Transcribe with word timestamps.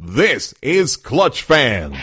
This 0.00 0.54
is 0.62 0.96
Clutch 0.96 1.42
Fans. 1.42 1.96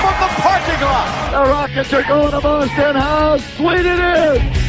from 0.00 0.14
the 0.18 0.28
parking 0.42 0.80
lot. 0.82 1.30
The 1.30 1.50
Rockets 1.50 1.92
are 1.92 2.02
going 2.02 2.30
to 2.32 2.40
Boston. 2.40 2.96
How 2.96 3.36
sweet 3.36 3.86
it 3.86 3.98
is! 4.00 4.68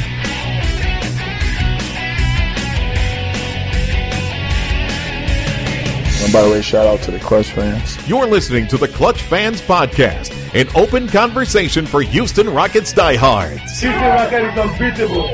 And 6.23 6.33
by 6.33 6.43
the 6.43 6.51
way, 6.51 6.61
shout 6.61 6.85
out 6.85 7.01
to 7.05 7.11
the 7.11 7.19
Clutch 7.19 7.49
fans. 7.51 7.97
You're 8.07 8.27
listening 8.27 8.67
to 8.67 8.77
the 8.77 8.87
Clutch 8.87 9.23
Fans 9.23 9.61
Podcast, 9.61 10.31
an 10.53 10.67
open 10.75 11.07
conversation 11.07 11.85
for 11.85 12.01
Houston 12.01 12.49
Rockets 12.49 12.91
diehards. 12.91 13.79
Houston 13.79 14.01
Rocket 14.01 14.51
is 14.51 14.57
unbeatable. 14.57 15.31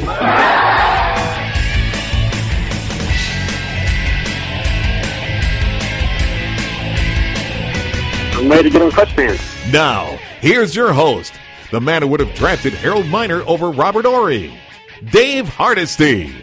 I'm 8.38 8.50
ready 8.50 8.64
to 8.64 8.70
get 8.70 8.82
on 8.82 8.92
Clutch 8.92 9.14
Fans. 9.14 9.40
Now, 9.72 10.18
here's 10.42 10.76
your 10.76 10.92
host, 10.92 11.34
the 11.72 11.80
man 11.80 12.02
who 12.02 12.10
would 12.10 12.20
have 12.20 12.34
drafted 12.36 12.74
Harold 12.74 13.08
Miner 13.08 13.42
over 13.44 13.72
Robert 13.72 14.06
Horry, 14.06 14.54
Dave 15.12 15.48
Hardesty. 15.48 16.36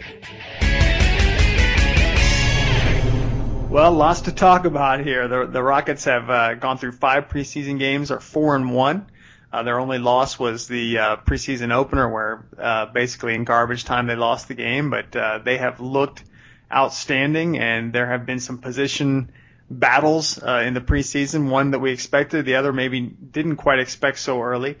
Well, 3.73 3.91
lots 3.93 4.21
to 4.21 4.31
talk 4.31 4.65
about 4.65 4.99
here. 4.99 5.27
The, 5.27 5.47
the 5.47 5.63
Rockets 5.63 6.05
have 6.05 6.29
uh, 6.29 6.53
gone 6.53 6.77
through 6.77 6.91
five 6.91 7.27
preseason 7.27 7.79
games, 7.79 8.11
are 8.11 8.19
four 8.19 8.55
and 8.55 8.71
one. 8.71 9.07
Uh, 9.51 9.63
their 9.63 9.79
only 9.79 9.97
loss 9.97 10.37
was 10.37 10.67
the 10.67 10.99
uh, 10.99 11.15
preseason 11.15 11.73
opener, 11.73 12.07
where 12.07 12.45
uh, 12.59 12.85
basically 12.85 13.33
in 13.33 13.45
garbage 13.45 13.83
time 13.83 14.05
they 14.05 14.15
lost 14.15 14.47
the 14.47 14.53
game. 14.53 14.91
But 14.91 15.15
uh, 15.15 15.39
they 15.39 15.57
have 15.57 15.79
looked 15.79 16.23
outstanding, 16.71 17.57
and 17.57 17.91
there 17.91 18.05
have 18.05 18.27
been 18.27 18.39
some 18.39 18.59
position 18.59 19.31
battles 19.71 20.37
uh, 20.37 20.61
in 20.63 20.75
the 20.75 20.81
preseason. 20.81 21.49
One 21.49 21.71
that 21.71 21.79
we 21.79 21.93
expected, 21.93 22.45
the 22.45 22.57
other 22.57 22.73
maybe 22.73 23.01
didn't 23.01 23.55
quite 23.55 23.79
expect 23.79 24.19
so 24.19 24.39
early. 24.43 24.77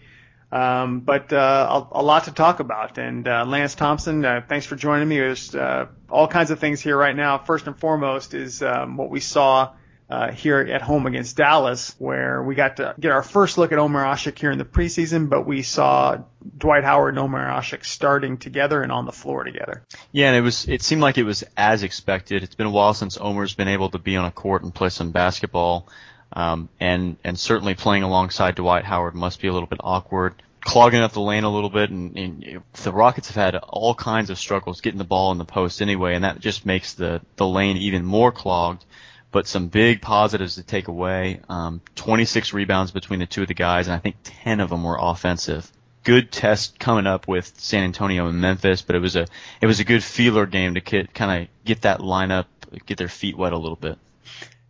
Um, 0.53 0.99
but 0.99 1.33
uh, 1.33 1.87
a, 1.91 1.99
a 1.99 2.03
lot 2.03 2.25
to 2.25 2.31
talk 2.31 2.59
about. 2.59 2.99
And 2.99 3.27
uh, 3.27 3.43
Lance 3.47 3.73
Thompson, 3.73 4.23
uh, 4.23 4.41
thanks 4.47 4.67
for 4.67 4.75
joining 4.75 5.07
me. 5.07 5.17
There's 5.17 5.55
uh, 5.55 5.87
all 6.11 6.27
kinds 6.27 6.51
of 6.51 6.59
things 6.59 6.79
here 6.79 6.95
right 6.95 7.15
now. 7.15 7.39
First 7.39 7.65
and 7.65 7.75
foremost 7.75 8.35
is 8.35 8.61
um, 8.61 8.95
what 8.95 9.09
we 9.09 9.19
saw 9.19 9.73
uh, 10.11 10.31
here 10.31 10.59
at 10.59 10.83
home 10.83 11.07
against 11.07 11.37
Dallas, 11.37 11.95
where 11.97 12.43
we 12.43 12.53
got 12.53 12.77
to 12.77 12.93
get 12.99 13.11
our 13.11 13.23
first 13.23 13.57
look 13.57 13.71
at 13.71 13.79
Omer 13.79 14.03
Asik 14.03 14.37
here 14.37 14.51
in 14.51 14.59
the 14.59 14.65
preseason, 14.65 15.27
but 15.27 15.47
we 15.47 15.63
saw 15.63 16.19
Dwight 16.55 16.83
Howard 16.83 17.15
and 17.15 17.19
Omer 17.19 17.49
Asik 17.49 17.83
starting 17.83 18.37
together 18.37 18.83
and 18.83 18.91
on 18.91 19.05
the 19.05 19.11
floor 19.11 19.43
together. 19.43 19.81
Yeah, 20.11 20.27
and 20.27 20.35
it 20.35 20.41
was 20.41 20.67
it 20.67 20.83
seemed 20.83 21.01
like 21.01 21.17
it 21.17 21.23
was 21.23 21.43
as 21.57 21.81
expected. 21.81 22.43
It's 22.43 22.53
been 22.53 22.67
a 22.67 22.71
while 22.71 22.93
since 22.93 23.17
Omer's 23.17 23.55
been 23.55 23.69
able 23.69 23.89
to 23.89 23.97
be 23.97 24.15
on 24.17 24.25
a 24.25 24.31
court 24.31 24.61
and 24.61 24.71
play 24.71 24.89
some 24.89 25.09
basketball. 25.09 25.87
Um, 26.35 26.69
and 26.79 27.17
and 27.23 27.37
certainly 27.37 27.75
playing 27.75 28.03
alongside 28.03 28.55
Dwight 28.55 28.83
Howard 28.85 29.13
must 29.13 29.39
be 29.39 29.47
a 29.47 29.53
little 29.53 29.67
bit 29.67 29.79
awkward, 29.83 30.33
clogging 30.61 31.01
up 31.01 31.13
the 31.13 31.21
lane 31.21 31.43
a 31.43 31.49
little 31.49 31.69
bit. 31.69 31.91
And, 31.91 32.17
and 32.17 32.63
the 32.81 32.91
Rockets 32.91 33.27
have 33.27 33.35
had 33.35 33.55
all 33.55 33.93
kinds 33.93 34.29
of 34.29 34.39
struggles 34.39 34.81
getting 34.81 34.97
the 34.97 35.03
ball 35.03 35.31
in 35.31 35.37
the 35.37 35.45
post 35.45 35.81
anyway, 35.81 36.15
and 36.15 36.23
that 36.23 36.39
just 36.39 36.65
makes 36.65 36.93
the 36.93 37.21
the 37.35 37.47
lane 37.47 37.77
even 37.77 38.03
more 38.03 38.31
clogged. 38.31 38.83
But 39.31 39.47
some 39.47 39.67
big 39.67 40.01
positives 40.01 40.55
to 40.55 40.63
take 40.63 40.87
away: 40.87 41.41
um, 41.49 41.81
26 41.95 42.53
rebounds 42.53 42.91
between 42.91 43.19
the 43.19 43.25
two 43.27 43.43
of 43.43 43.47
the 43.47 43.53
guys, 43.53 43.87
and 43.87 43.95
I 43.95 43.99
think 43.99 44.15
10 44.23 44.59
of 44.59 44.69
them 44.69 44.83
were 44.83 44.97
offensive. 44.99 45.71
Good 46.03 46.31
test 46.31 46.79
coming 46.79 47.07
up 47.07 47.27
with 47.27 47.53
San 47.57 47.83
Antonio 47.83 48.27
and 48.27 48.41
Memphis, 48.41 48.81
but 48.81 48.95
it 48.95 48.99
was 48.99 49.15
a 49.15 49.27
it 49.61 49.67
was 49.67 49.79
a 49.79 49.85
good 49.85 50.03
feeler 50.03 50.47
game 50.47 50.73
to 50.73 50.81
kind 50.81 51.43
of 51.43 51.47
get 51.63 51.83
that 51.83 51.99
lineup, 51.99 52.45
get 52.85 52.97
their 52.97 53.07
feet 53.07 53.37
wet 53.37 53.53
a 53.53 53.57
little 53.57 53.77
bit. 53.77 53.97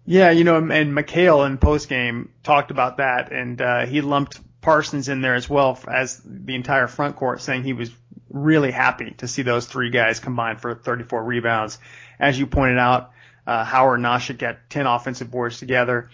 Yeah, 0.06 0.32
you 0.32 0.44
know, 0.44 0.58
and 0.58 0.70
McHale 0.94 1.46
in 1.46 1.58
postgame 1.58 2.28
talked 2.44 2.72
about 2.72 2.98
that, 2.98 3.32
and 3.32 3.62
uh, 3.62 3.86
he 3.86 4.02
lumped 4.02 4.40
Parsons 4.62 5.08
in 5.08 5.22
there 5.22 5.36
as 5.36 5.50
well 5.50 5.80
as 5.88 6.22
the 6.26 6.56
entire 6.56 6.88
front 6.88 7.16
court, 7.16 7.42
saying 7.42 7.64
he 7.64 7.74
was 7.74 7.90
really 8.30 8.72
happy 8.72 9.12
to 9.20 9.28
see 9.28 9.44
those 9.44 9.66
three 9.66 9.92
guys 9.92 10.20
combined 10.20 10.60
for 10.60 10.76
34 10.76 11.24
rebounds. 11.24 11.80
As 12.20 12.38
you 12.38 12.48
pointed 12.48 12.80
out, 12.80 13.12
uh, 13.48 13.64
Howard 13.64 14.00
and 14.00 14.06
Asik 14.06 14.40
got 14.40 14.70
10 14.70 14.88
offensive 14.88 15.32
boards 15.32 15.60
together. 15.60 16.10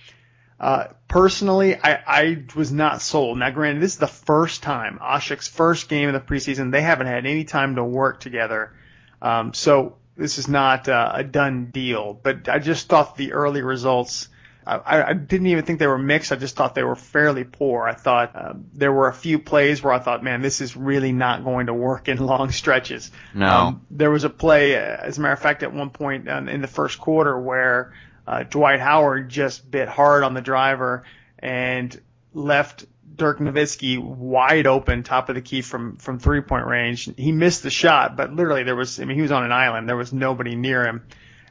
Uh, 0.59 0.87
personally, 1.07 1.75
I, 1.75 2.01
I 2.05 2.43
was 2.55 2.71
not 2.71 3.01
sold. 3.01 3.37
Now, 3.39 3.49
granted, 3.49 3.81
this 3.81 3.93
is 3.93 3.99
the 3.99 4.07
first 4.07 4.61
time 4.61 4.99
Asik's 5.01 5.47
first 5.47 5.87
game 5.87 6.09
of 6.09 6.13
the 6.13 6.19
preseason. 6.19 6.71
They 6.71 6.81
haven't 6.81 7.07
had 7.07 7.25
any 7.25 7.45
time 7.45 7.75
to 7.75 7.83
work 7.83 8.19
together, 8.19 8.73
um, 9.21 9.53
so 9.53 9.95
this 10.19 10.37
is 10.37 10.47
not 10.47 10.87
uh, 10.89 11.11
a 11.15 11.23
done 11.23 11.71
deal. 11.71 12.13
But 12.13 12.49
I 12.49 12.59
just 12.59 12.87
thought 12.87 13.15
the 13.15 13.33
early 13.33 13.61
results. 13.61 14.27
I, 14.67 15.01
I 15.01 15.13
didn't 15.13 15.47
even 15.47 15.65
think 15.65 15.79
they 15.79 15.87
were 15.87 15.97
mixed. 15.97 16.31
I 16.31 16.35
just 16.35 16.55
thought 16.55 16.75
they 16.75 16.83
were 16.83 16.95
fairly 16.95 17.43
poor. 17.43 17.87
I 17.87 17.93
thought 17.93 18.35
uh, 18.35 18.53
there 18.73 18.91
were 18.91 19.07
a 19.07 19.13
few 19.13 19.39
plays 19.39 19.81
where 19.81 19.93
I 19.93 19.97
thought, 19.97 20.23
man, 20.23 20.43
this 20.43 20.61
is 20.61 20.75
really 20.75 21.11
not 21.11 21.43
going 21.43 21.67
to 21.67 21.73
work 21.73 22.07
in 22.07 22.17
long 22.23 22.51
stretches. 22.51 23.09
No. 23.33 23.47
Um, 23.47 23.85
there 23.89 24.11
was 24.11 24.25
a 24.25 24.29
play, 24.29 24.75
uh, 24.75 24.79
as 24.79 25.17
a 25.17 25.21
matter 25.21 25.33
of 25.33 25.39
fact, 25.39 25.63
at 25.63 25.73
one 25.73 25.89
point 25.89 26.29
um, 26.29 26.49
in 26.49 26.61
the 26.61 26.67
first 26.67 26.99
quarter 26.99 27.39
where 27.39 27.93
uh, 28.27 28.43
Dwight 28.43 28.79
Howard 28.79 29.29
just 29.29 29.71
bit 29.71 29.87
hard 29.87 30.23
on 30.23 30.35
the 30.35 30.41
driver 30.41 31.03
and 31.39 31.99
left 32.33 32.85
Dirk 33.15 33.39
Nowitzki 33.39 33.97
wide 33.97 34.67
open, 34.67 35.03
top 35.03 35.29
of 35.29 35.35
the 35.35 35.41
key 35.41 35.61
from 35.61 35.97
from 35.97 36.19
three 36.19 36.41
point 36.41 36.65
range. 36.67 37.09
He 37.17 37.31
missed 37.31 37.63
the 37.63 37.69
shot, 37.69 38.15
but 38.15 38.33
literally 38.33 38.63
there 38.63 38.75
was, 38.75 38.99
I 38.99 39.05
mean, 39.05 39.15
he 39.15 39.21
was 39.21 39.31
on 39.31 39.43
an 39.43 39.51
island. 39.51 39.89
There 39.89 39.97
was 39.97 40.13
nobody 40.13 40.55
near 40.55 40.85
him, 40.85 41.05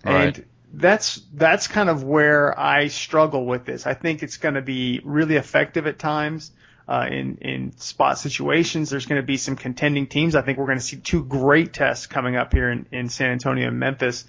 Right. 0.04 0.36
and 0.38 0.46
that's 0.72 1.20
that's 1.34 1.66
kind 1.66 1.88
of 1.90 2.04
where 2.04 2.58
I 2.58 2.88
struggle 2.88 3.44
with 3.44 3.64
this. 3.64 3.86
I 3.86 3.94
think 3.94 4.22
it's 4.22 4.36
going 4.38 4.54
to 4.54 4.62
be 4.62 5.00
really 5.04 5.36
effective 5.36 5.86
at 5.86 5.98
times. 5.98 6.52
Uh, 6.86 7.06
in 7.10 7.36
in 7.42 7.76
spot 7.76 8.18
situations, 8.18 8.88
there's 8.88 9.04
going 9.04 9.20
to 9.20 9.26
be 9.26 9.36
some 9.36 9.56
contending 9.56 10.06
teams. 10.06 10.34
I 10.34 10.40
think 10.40 10.56
we're 10.56 10.64
going 10.66 10.78
to 10.78 10.84
see 10.84 10.96
two 10.96 11.22
great 11.22 11.74
tests 11.74 12.06
coming 12.06 12.34
up 12.34 12.54
here 12.54 12.70
in, 12.70 12.86
in 12.90 13.10
San 13.10 13.30
Antonio 13.32 13.68
and 13.68 13.78
Memphis. 13.78 14.24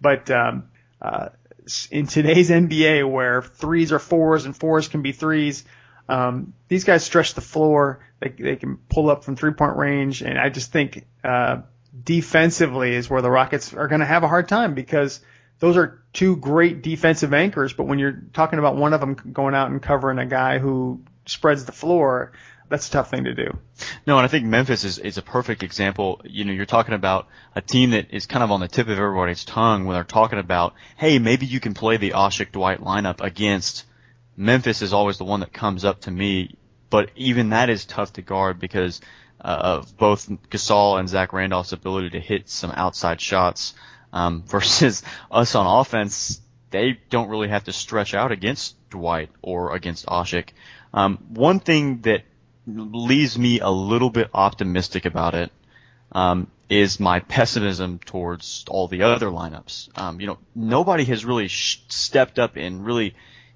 But 0.00 0.30
um, 0.30 0.68
uh, 1.02 1.30
in 1.90 2.06
today's 2.06 2.50
NBA, 2.50 3.10
where 3.10 3.42
threes 3.42 3.90
are 3.92 3.98
fours 3.98 4.44
and 4.44 4.56
fours 4.56 4.86
can 4.86 5.02
be 5.02 5.10
threes, 5.10 5.64
um, 6.08 6.52
these 6.68 6.84
guys 6.84 7.04
stretch 7.04 7.34
the 7.34 7.40
floor. 7.40 8.00
They 8.20 8.28
they 8.28 8.56
can 8.56 8.76
pull 8.76 9.10
up 9.10 9.24
from 9.24 9.36
three 9.36 9.52
point 9.52 9.76
range, 9.76 10.22
and 10.22 10.38
I 10.38 10.48
just 10.48 10.72
think 10.72 11.06
uh, 11.22 11.62
defensively 12.02 12.94
is 12.94 13.08
where 13.08 13.22
the 13.22 13.30
Rockets 13.30 13.72
are 13.74 13.88
going 13.88 14.00
to 14.00 14.06
have 14.06 14.22
a 14.22 14.28
hard 14.28 14.48
time 14.48 14.74
because 14.74 15.20
those 15.60 15.76
are 15.76 16.02
two 16.12 16.36
great 16.36 16.82
defensive 16.82 17.32
anchors. 17.32 17.72
But 17.72 17.84
when 17.84 17.98
you're 17.98 18.22
talking 18.32 18.58
about 18.58 18.76
one 18.76 18.92
of 18.92 19.00
them 19.00 19.14
going 19.14 19.54
out 19.54 19.70
and 19.70 19.80
covering 19.80 20.18
a 20.18 20.26
guy 20.26 20.58
who 20.58 21.00
spreads 21.26 21.64
the 21.64 21.72
floor, 21.72 22.32
that's 22.68 22.88
a 22.88 22.90
tough 22.90 23.10
thing 23.10 23.24
to 23.24 23.34
do. 23.34 23.58
No, 24.06 24.18
and 24.18 24.24
I 24.24 24.28
think 24.28 24.46
Memphis 24.46 24.84
is, 24.84 24.98
is 24.98 25.18
a 25.18 25.22
perfect 25.22 25.62
example. 25.62 26.20
You 26.24 26.44
know, 26.44 26.52
you're 26.52 26.66
talking 26.66 26.94
about 26.94 27.28
a 27.54 27.60
team 27.60 27.90
that 27.90 28.12
is 28.12 28.26
kind 28.26 28.42
of 28.42 28.50
on 28.50 28.60
the 28.60 28.68
tip 28.68 28.88
of 28.88 28.98
everybody's 28.98 29.44
tongue 29.44 29.84
when 29.84 29.94
they're 29.94 30.04
talking 30.04 30.38
about, 30.38 30.74
hey, 30.96 31.18
maybe 31.18 31.46
you 31.46 31.60
can 31.60 31.74
play 31.74 31.96
the 31.96 32.10
Asik 32.10 32.52
Dwight 32.52 32.80
lineup 32.80 33.20
against 33.20 33.84
Memphis 34.36 34.82
is 34.82 34.92
always 34.92 35.18
the 35.18 35.24
one 35.24 35.40
that 35.40 35.52
comes 35.52 35.84
up 35.84 36.02
to 36.02 36.10
me, 36.10 36.56
but 36.90 37.10
even 37.16 37.50
that 37.50 37.70
is 37.70 37.84
tough 37.84 38.12
to 38.14 38.22
guard 38.22 38.58
because 38.58 39.00
uh, 39.40 39.78
of 39.80 39.96
both 39.96 40.28
Gasol 40.50 40.98
and 40.98 41.08
Zach 41.08 41.32
Randolph's 41.32 41.72
ability 41.72 42.10
to 42.10 42.20
hit 42.20 42.48
some 42.48 42.70
outside 42.70 43.20
shots 43.20 43.74
um, 44.12 44.42
versus 44.46 45.02
us 45.30 45.54
on 45.54 45.80
offense. 45.80 46.40
They 46.70 46.98
don't 47.10 47.28
really 47.28 47.48
have 47.48 47.64
to 47.64 47.72
stretch 47.72 48.14
out 48.14 48.32
against 48.32 48.76
Dwight 48.90 49.30
or 49.42 49.74
against 49.74 50.06
Asik. 50.06 50.50
Um, 50.92 51.18
one 51.28 51.60
thing 51.60 52.00
that 52.02 52.22
leaves 52.66 53.38
me 53.38 53.60
a 53.60 53.70
little 53.70 54.10
bit 54.10 54.30
optimistic 54.32 55.04
about 55.04 55.34
it 55.34 55.52
um, 56.12 56.48
is 56.68 56.98
my 56.98 57.20
pessimism 57.20 57.98
towards 57.98 58.64
all 58.68 58.88
the 58.88 59.02
other 59.02 59.26
lineups. 59.26 59.96
Um, 59.98 60.20
you 60.20 60.26
know, 60.26 60.38
nobody 60.54 61.04
has 61.04 61.24
really 61.24 61.48
sh- 61.48 61.82
stepped 61.88 62.38
up 62.38 62.56
and 62.56 62.84
really 62.84 63.14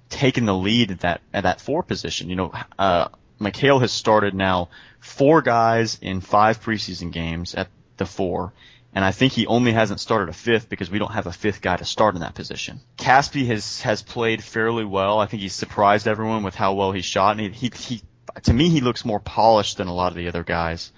taken 0.09 0.45
the 0.45 0.55
lead 0.55 0.91
at 0.91 0.99
that 1.01 1.21
at 1.33 1.43
that 1.43 1.61
four 1.61 1.83
position. 1.83 2.29
You 2.29 2.35
know, 2.35 2.53
uh, 2.77 3.09
McHale 3.39 3.81
has 3.81 3.91
started 3.91 4.33
now 4.33 4.69
four 4.99 5.41
guys 5.41 5.97
in 6.01 6.21
five 6.21 6.61
preseason 6.61 7.11
games 7.11 7.55
at 7.55 7.69
the 7.97 8.05
four. 8.05 8.53
And 8.93 9.05
I 9.05 9.11
think 9.11 9.33
he 9.33 9.45
only 9.45 9.71
hasn't 9.71 9.99
started 9.99 10.29
a 10.29 10.33
fifth 10.33 10.67
because 10.67 10.89
we 10.89 10.97
don't 10.97 11.11
have 11.11 11.27
a 11.27 11.31
fifth 11.31 11.61
guy 11.61 11.77
to 11.77 11.85
start 11.85 12.15
in 12.15 12.21
that 12.21 12.33
position. 12.33 12.79
Casspi 12.97 13.45
has 13.47 13.81
has 13.81 14.01
played 14.01 14.43
fairly 14.43 14.83
well. 14.83 15.19
I 15.19 15.27
think 15.27 15.43
he's 15.43 15.53
surprised 15.53 16.07
everyone 16.07 16.41
with 16.41 16.55
how 16.55 16.73
well 16.73 16.91
he 16.91 17.01
shot, 17.01 17.37
and 17.39 17.53
he, 17.53 17.69
he, 17.69 17.71
he 17.77 18.01
to 18.43 18.53
me 18.53 18.69
he 18.69 18.81
looks 18.81 19.05
more 19.05 19.19
polished 19.19 19.77
than 19.77 19.87
a 19.87 19.93
lot 19.93 20.11
of 20.11 20.17
the 20.17 20.27
other 20.27 20.43
guys. 20.43 20.91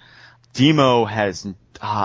Demo 0.54 1.04
has, 1.04 1.46
uh, 1.46 1.52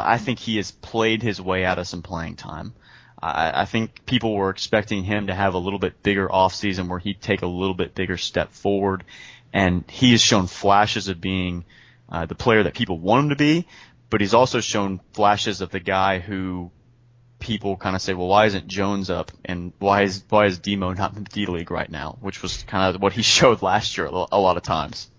I 0.06 0.18
think 0.18 0.40
he 0.40 0.58
has 0.58 0.72
played 0.72 1.22
his 1.22 1.42
way 1.42 1.66
out 1.66 1.80
of 1.80 1.88
some 1.88 2.02
playing 2.02 2.36
time. 2.36 2.74
I, 3.22 3.62
I 3.62 3.66
think 3.66 4.06
people 4.06 4.36
were 4.36 4.50
expecting 4.50 5.04
him 5.04 5.28
to 5.28 5.34
have 5.34 5.54
a 5.54 5.58
little 5.58 5.80
bit 5.80 6.04
bigger 6.04 6.28
offseason 6.28 6.88
where 6.88 7.00
he'd 7.00 7.22
take 7.22 7.42
a 7.42 7.48
little 7.48 7.74
bit 7.74 7.96
bigger 7.96 8.18
step 8.18 8.52
forward, 8.52 9.04
and 9.54 9.84
he 9.90 10.12
has 10.12 10.22
shown 10.22 10.48
flashes 10.48 11.08
of 11.08 11.20
being 11.20 11.66
uh, 12.10 12.26
the 12.26 12.36
player 12.36 12.64
that 12.64 12.74
people 12.76 13.00
want 13.00 13.24
him 13.26 13.30
to 13.30 13.36
be. 13.36 13.68
but 14.10 14.22
he's 14.22 14.34
also 14.34 14.60
shown 14.62 15.02
flashes 15.14 15.62
of 15.62 15.70
the 15.72 15.80
guy 15.80 16.20
who 16.20 16.72
people 17.40 17.76
kind 17.78 17.96
of 17.96 18.02
say, 18.02 18.14
well, 18.14 18.28
why 18.28 18.46
isn't 18.46 18.68
Jones 18.68 19.10
up 19.10 19.32
and 19.46 19.74
why 19.80 20.04
is 20.04 20.24
why 20.30 20.46
is 20.46 20.60
Demo 20.60 20.94
not 20.94 21.16
in 21.16 21.24
the 21.24 21.30
D 21.30 21.46
League 21.46 21.72
right 21.72 21.90
now? 21.90 22.18
Which 22.22 22.42
was 22.42 22.64
kind 22.64 22.96
of 22.96 23.02
what 23.02 23.14
he 23.14 23.22
showed 23.36 23.62
last 23.62 23.98
year 23.98 24.08
a 24.08 24.40
lot 24.40 24.58
of 24.58 24.64
times. 24.64 25.10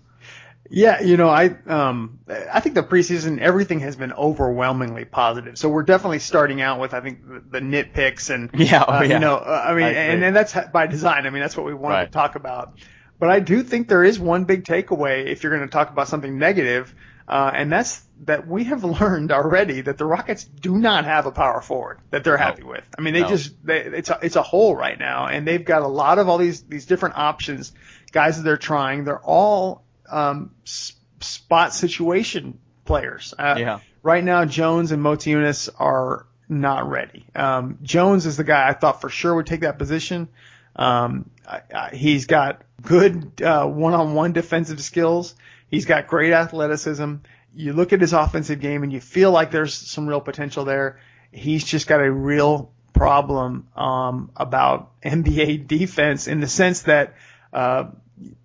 Yeah, 0.71 1.01
you 1.01 1.17
know, 1.17 1.29
I 1.29 1.55
um 1.67 2.19
I 2.29 2.59
think 2.59 2.75
the 2.75 2.83
preseason 2.83 3.39
everything 3.39 3.79
has 3.79 3.95
been 3.95 4.13
overwhelmingly 4.13 5.05
positive. 5.05 5.57
So 5.57 5.67
we're 5.69 5.83
definitely 5.83 6.19
starting 6.19 6.61
out 6.61 6.79
with 6.79 6.93
I 6.93 7.01
think 7.01 7.27
the, 7.27 7.59
the 7.59 7.59
nitpicks 7.59 8.29
and 8.29 8.49
yeah, 8.59 8.85
oh, 8.87 8.93
uh, 8.97 9.01
yeah. 9.01 9.13
you 9.13 9.19
know, 9.19 9.35
uh, 9.35 9.65
I 9.67 9.73
mean, 9.73 9.83
I 9.85 9.89
and 9.91 10.23
and 10.23 10.35
that's 10.35 10.55
by 10.71 10.85
design. 10.87 11.25
I 11.25 11.31
mean, 11.31 11.41
that's 11.41 11.57
what 11.57 11.65
we 11.65 11.73
wanted 11.73 11.95
Right. 11.95 12.05
to 12.05 12.11
talk 12.11 12.35
about. 12.35 12.73
But 13.19 13.29
I 13.29 13.39
do 13.39 13.63
think 13.63 13.89
there 13.89 14.03
is 14.03 14.17
one 14.19 14.45
big 14.45 14.63
takeaway 14.63 15.25
if 15.25 15.43
you're 15.43 15.53
going 15.55 15.67
to 15.67 15.71
talk 15.73 15.89
about 15.89 16.07
something 16.07 16.37
negative, 16.37 16.95
uh, 17.27 17.51
and 17.53 17.69
that's 17.71 18.01
that 18.25 18.47
we 18.47 18.65
have 18.65 18.83
learned 19.01 19.31
already 19.31 19.81
that 19.81 19.97
the 19.97 20.05
Rockets 20.05 20.43
do 20.45 20.77
not 20.77 21.03
have 21.05 21.25
a 21.25 21.31
power 21.31 21.61
forward 21.61 21.99
that 22.11 22.23
they're 22.23 22.37
happy 22.37 22.63
with. 22.63 22.83
I 22.97 23.01
mean, 23.01 23.13
they 23.15 23.21
No. 23.23 23.27
just 23.29 23.55
they, 23.65 23.79
it's 23.81 24.09
a, 24.09 24.19
it's 24.21 24.35
a 24.37 24.43
hole 24.43 24.75
right 24.75 24.97
now, 24.97 25.25
and 25.27 25.47
they've 25.47 25.65
got 25.65 25.81
a 25.81 25.87
lot 25.87 26.19
of 26.19 26.29
all 26.29 26.37
these 26.37 26.61
these 26.61 26.85
different 26.85 27.17
options, 27.17 27.73
guys 28.11 28.37
that 28.37 28.43
they're 28.43 28.55
trying. 28.55 29.03
They're 29.03 29.19
all 29.19 29.83
um, 30.09 30.51
s- 30.65 30.93
spot 31.19 31.73
situation 31.73 32.59
players. 32.85 33.33
Uh, 33.37 33.55
Yeah. 33.57 33.79
Right 34.01 34.23
now, 34.23 34.45
Jones 34.45 34.91
and 34.93 35.03
Motiejunas 35.03 35.69
are 35.77 36.25
not 36.47 36.89
ready. 36.89 37.25
Um, 37.35 37.77
Jones 37.83 38.25
is 38.25 38.37
the 38.37 38.43
guy 38.45 38.67
I 38.67 38.73
thought 38.73 39.01
for 39.01 39.09
sure 39.09 39.35
would 39.35 39.45
take 39.45 39.61
that 39.61 39.77
position. 39.77 40.29
Um, 40.75 41.29
I, 41.47 41.61
I, 41.75 41.89
he's 41.95 42.25
got 42.25 42.61
good 42.81 43.41
uh, 43.41 43.65
one-on-one 43.67 44.31
defensive 44.33 44.81
skills. 44.81 45.35
He's 45.69 45.85
got 45.85 46.07
great 46.07 46.31
athleticism. 46.31 47.15
You 47.53 47.73
look 47.73 47.91
at 47.91 47.99
his 47.99 48.13
offensive 48.13 48.61
game 48.61 48.83
and 48.83 48.93
you 48.93 49.01
feel 49.01 49.31
like 49.31 49.51
there's 49.51 49.73
some 49.73 50.07
real 50.07 50.21
potential 50.21 50.63
there. 50.63 50.99
He's 51.31 51.63
just 51.65 51.87
got 51.87 51.99
a 51.99 52.09
real 52.11 52.71
problem 52.93 53.67
um, 53.75 54.31
about 54.35 54.99
NBA 55.01 55.67
defense 55.67 56.27
in 56.27 56.39
the 56.39 56.47
sense 56.47 56.83
that 56.83 57.15
uh, 57.51 57.89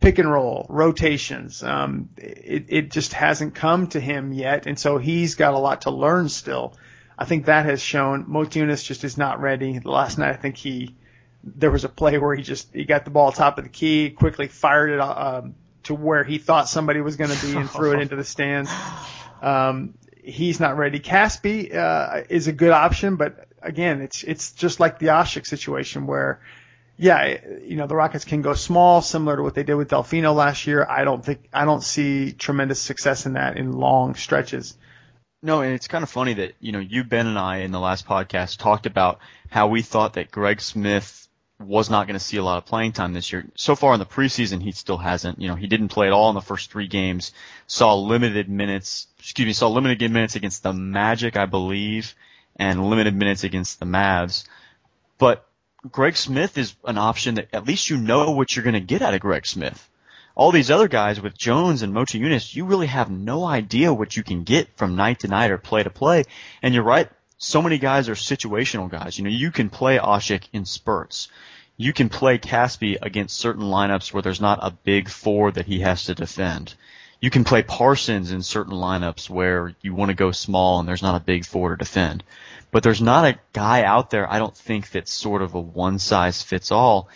pick 0.01 0.19
and 0.19 0.31
roll, 0.31 0.67
rotations. 0.69 1.63
Um, 1.63 2.11
it, 2.17 2.67
it 2.69 2.91
just 2.91 3.13
hasn't 3.13 3.55
come 3.55 3.89
to 3.89 4.01
him 4.01 4.33
yet, 4.33 4.67
and 4.67 4.79
so 4.79 4.99
he's 4.99 5.35
got 5.35 5.55
a 5.55 5.59
lot 5.59 5.83
to 5.83 5.91
learn 5.91 6.29
still. 6.29 6.77
I 7.19 7.25
think 7.25 7.47
that 7.47 7.67
has 7.67 7.81
shown 7.81 8.25
Motiejunas 8.27 8.85
just 8.85 9.05
is 9.05 9.17
not 9.17 9.41
ready. 9.41 9.81
Last 9.81 10.19
night, 10.19 10.31
I 10.31 10.37
think 10.37 10.57
he 10.57 10.95
there 11.43 11.71
was 11.71 11.85
a 11.85 11.89
play 11.89 12.19
where 12.19 12.35
he 12.35 12.43
just 12.43 12.73
he 12.73 12.85
got 12.85 13.05
the 13.05 13.11
ball 13.11 13.33
top 13.33 13.59
of 13.59 13.65
the 13.65 13.71
key, 13.71 14.11
quickly 14.11 14.49
fired 14.49 14.91
it 14.91 15.01
um, 15.01 15.55
to 15.85 15.95
where 15.95 16.25
he 16.25 16.39
thought 16.39 16.69
somebody 16.69 17.01
was 17.01 17.17
going 17.17 17.31
to 17.31 17.47
be, 17.47 17.57
and 17.57 17.71
threw 17.71 17.93
it 17.93 18.01
into 18.01 18.17
the 18.17 18.25
stands. 18.25 18.71
Um, 19.43 19.95
he's 20.23 20.59
not 20.59 20.77
ready. 20.77 21.01
Casspi 21.01 21.75
uh, 21.75 22.23
is 22.29 22.49
a 22.49 22.53
good 22.53 22.71
option, 22.71 23.17
but 23.17 23.47
again, 23.63 24.01
it's 24.01 24.23
it's 24.23 24.53
just 24.53 24.81
like 24.81 24.99
the 24.99 25.09
Asik 25.09 25.47
situation 25.47 26.07
where 26.07 26.41
yeah, 26.97 27.39
you 27.63 27.77
know, 27.77 27.87
the 27.87 27.97
Rockets 27.97 28.25
can 28.25 28.43
go 28.43 28.55
small, 28.55 29.03
similar 29.03 29.37
to 29.37 29.43
what 29.43 29.55
they 29.55 29.65
did 29.65 29.75
with 29.75 29.91
Delfino 29.91 30.35
last 30.35 30.67
year. 30.67 30.87
I 30.89 31.05
don't 31.05 31.25
think, 31.25 31.49
I 31.53 31.65
don't 31.65 31.83
see 31.83 32.33
tremendous 32.33 32.81
success 32.81 33.27
in 33.27 33.33
that 33.33 33.57
in 33.57 33.73
long 33.73 34.15
stretches. 34.15 34.77
No, 35.43 35.61
and 35.61 35.75
it's 35.75 35.89
kind 35.89 36.03
of 36.03 36.09
funny 36.09 36.35
that, 36.35 36.55
you 36.61 36.73
know, 36.73 36.79
you, 36.79 37.05
Ben, 37.05 37.27
and 37.27 37.39
I 37.39 37.59
in 37.59 37.73
the 37.73 37.81
last 37.81 38.07
podcast 38.07 38.59
talked 38.59 38.87
about 38.87 39.19
how 39.51 39.69
we 39.69 39.83
thought 39.83 40.15
that 40.15 40.31
Greg 40.31 40.61
Smith 40.61 41.29
was 41.61 41.91
not 41.91 42.07
going 42.07 42.19
to 42.19 42.25
see 42.25 42.37
a 42.37 42.43
lot 42.43 42.59
of 42.59 42.67
playing 42.67 42.93
time 42.93 43.13
this 43.13 43.33
year. 43.33 43.47
So 43.55 43.75
far 43.75 43.93
in 43.93 44.01
the 44.01 44.07
preseason, 44.07 44.63
he 44.63 44.73
still 44.73 44.97
hasn't. 44.97 45.41
You 45.41 45.49
know, 45.49 45.55
he 45.55 45.67
didn't 45.67 45.89
play 45.89 46.07
at 46.07 46.13
all 46.13 46.29
in 46.29 46.35
the 46.35 46.41
first 46.41 46.71
three 46.71 46.87
games, 46.87 47.33
saw 47.67 47.95
limited 47.95 48.49
minutes, 48.49 49.07
excuse 49.19 49.47
me, 49.47 49.53
saw 49.53 49.69
limited 49.69 49.99
game 49.99 50.13
minutes 50.13 50.37
against 50.37 50.63
the 50.63 50.73
Magic, 50.73 51.37
I 51.37 51.47
believe, 51.47 52.15
and 52.57 52.89
limited 52.89 53.15
minutes 53.15 53.45
against 53.45 53.81
the 53.81 53.87
Mavs. 53.87 54.45
But 55.19 55.47
Greg 55.91 56.17
Smith 56.17 56.57
is 56.57 56.75
an 56.85 56.97
option 56.97 57.35
that 57.35 57.49
at 57.53 57.67
least 57.67 57.91
you 57.91 57.99
know 57.99 58.31
what 58.31 58.57
you're 58.57 58.63
going 58.63 58.73
to 58.73 58.81
get 58.81 59.03
out 59.03 59.13
of 59.13 59.21
Greg 59.21 59.45
Smith. 59.45 59.91
All 60.35 60.51
these 60.51 60.71
other 60.71 60.89
guys 60.89 61.21
with 61.21 61.37
Jones 61.37 61.83
and 61.83 61.95
Yunis, 61.95 62.55
you 62.55 62.65
really 62.65 62.87
have 62.87 63.11
no 63.11 63.45
idea 63.45 63.93
what 63.93 64.17
you 64.17 64.23
can 64.23 64.45
get 64.45 64.77
from 64.77 64.97
night 64.97 65.21
to 65.21 65.29
night 65.29 65.51
or 65.51 65.59
play 65.59 65.83
to 65.83 65.91
play. 65.91 66.25
And 66.63 66.75
you're 66.75 66.83
right, 66.83 67.09
so 67.37 67.61
many 67.61 67.79
guys 67.79 68.09
are 68.09 68.15
situational 68.15 68.91
guys. 68.91 69.19
You 69.19 69.25
know, 69.25 69.31
you 69.31 69.51
can 69.51 69.69
play 69.69 69.99
Asik 69.99 70.49
in 70.53 70.65
spurts. 70.65 71.29
You 71.77 71.93
can 71.93 72.09
play 72.09 72.39
Casspi 72.39 72.97
against 73.03 73.37
certain 73.37 73.65
lineups 73.65 74.13
where 74.13 74.23
there's 74.23 74.41
not 74.41 74.61
a 74.63 74.71
big 74.71 75.11
four 75.11 75.51
that 75.53 75.67
he 75.67 75.81
has 75.81 76.07
to 76.07 76.15
defend. 76.15 76.75
You 77.21 77.31
can 77.31 77.45
play 77.45 77.63
Parsons 77.63 78.33
in 78.33 78.43
certain 78.43 78.75
lineups 78.75 79.29
where 79.29 79.75
you 79.83 79.95
want 79.95 80.11
to 80.11 80.15
go 80.15 80.31
small 80.31 80.79
and 80.79 80.89
there's 80.89 81.03
not 81.03 81.21
a 81.21 81.25
big 81.25 81.45
four 81.45 81.71
to 81.71 81.77
defend. 81.77 82.25
But 82.75 82.83
there's 82.83 83.01
not 83.01 83.25
a 83.25 83.39
guy 83.53 83.85
out 83.85 84.11
there, 84.11 84.29
I 84.29 84.41
don't 84.41 84.57
think, 84.57 84.91
that's 84.91 85.13
sort 85.13 85.43
of 85.43 85.55
a 85.55 85.61
one 85.61 86.01
size 86.01 86.43
fits 86.43 86.73
all. 86.73 87.09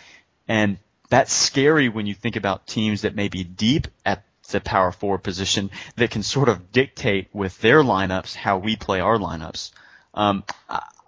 And 0.47 0.77
that's 1.09 1.33
scary 1.33 1.89
when 1.89 2.05
you 2.05 2.13
think 2.13 2.37
about 2.37 2.65
teams 2.65 3.01
that 3.01 3.13
may 3.13 3.27
be 3.27 3.43
deep 3.43 3.89
at 4.05 4.23
the 4.51 4.61
power 4.61 4.93
forward 4.93 5.17
position 5.17 5.69
that 5.97 6.11
can 6.11 6.23
sort 6.23 6.47
of 6.47 6.71
dictate 6.71 7.27
with 7.33 7.59
their 7.59 7.83
lineups 7.83 8.35
how 8.35 8.59
we 8.59 8.77
play 8.77 9.01
our 9.01 9.17
lineups. 9.17 9.71
Um, 10.13 10.45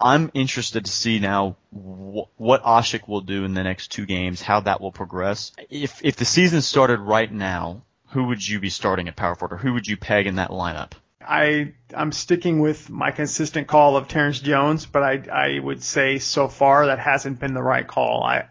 I'm 0.02 0.30
interested 0.34 0.84
to 0.84 0.92
see 0.92 1.20
now 1.20 1.56
wh- 1.72 2.28
what 2.38 2.62
Asik 2.64 3.08
will 3.08 3.22
do 3.22 3.46
in 3.46 3.54
the 3.54 3.64
next 3.64 3.94
two 3.94 4.06
games, 4.06 4.42
how 4.42 4.60
that 4.60 4.82
will 4.82 4.92
progress. 4.92 5.54
If 5.70 6.04
if 6.04 6.18
the 6.18 6.26
season 6.26 6.62
started 6.62 7.00
right 7.00 7.32
now, 7.32 7.84
who 8.10 8.26
would 8.26 8.46
you 8.46 8.60
be 8.60 8.70
starting 8.70 9.08
at 9.08 9.16
power 9.16 9.36
forward, 9.36 9.56
or 9.56 9.60
who 9.60 9.72
would 9.76 9.88
you 9.88 9.96
peg 9.96 10.28
in 10.28 10.36
that 10.36 10.50
lineup? 10.50 10.92
I, 11.28 11.74
I'm 11.96 12.12
sticking 12.12 12.60
with 12.60 12.90
my 12.90 13.12
consistent 13.12 13.68
call 13.68 13.98
of 13.98 14.08
Terrence 14.08 14.40
Jones, 14.40 14.86
but 14.86 15.04
I, 15.04 15.56
I 15.56 15.60
would 15.60 15.84
say 15.84 16.20
so 16.20 16.48
far 16.48 16.88
that 16.88 17.00
hasn't 17.00 17.40
been 17.40 17.54
the 17.54 17.62
right 17.64 17.88
call. 17.88 18.24
I, 18.24 18.48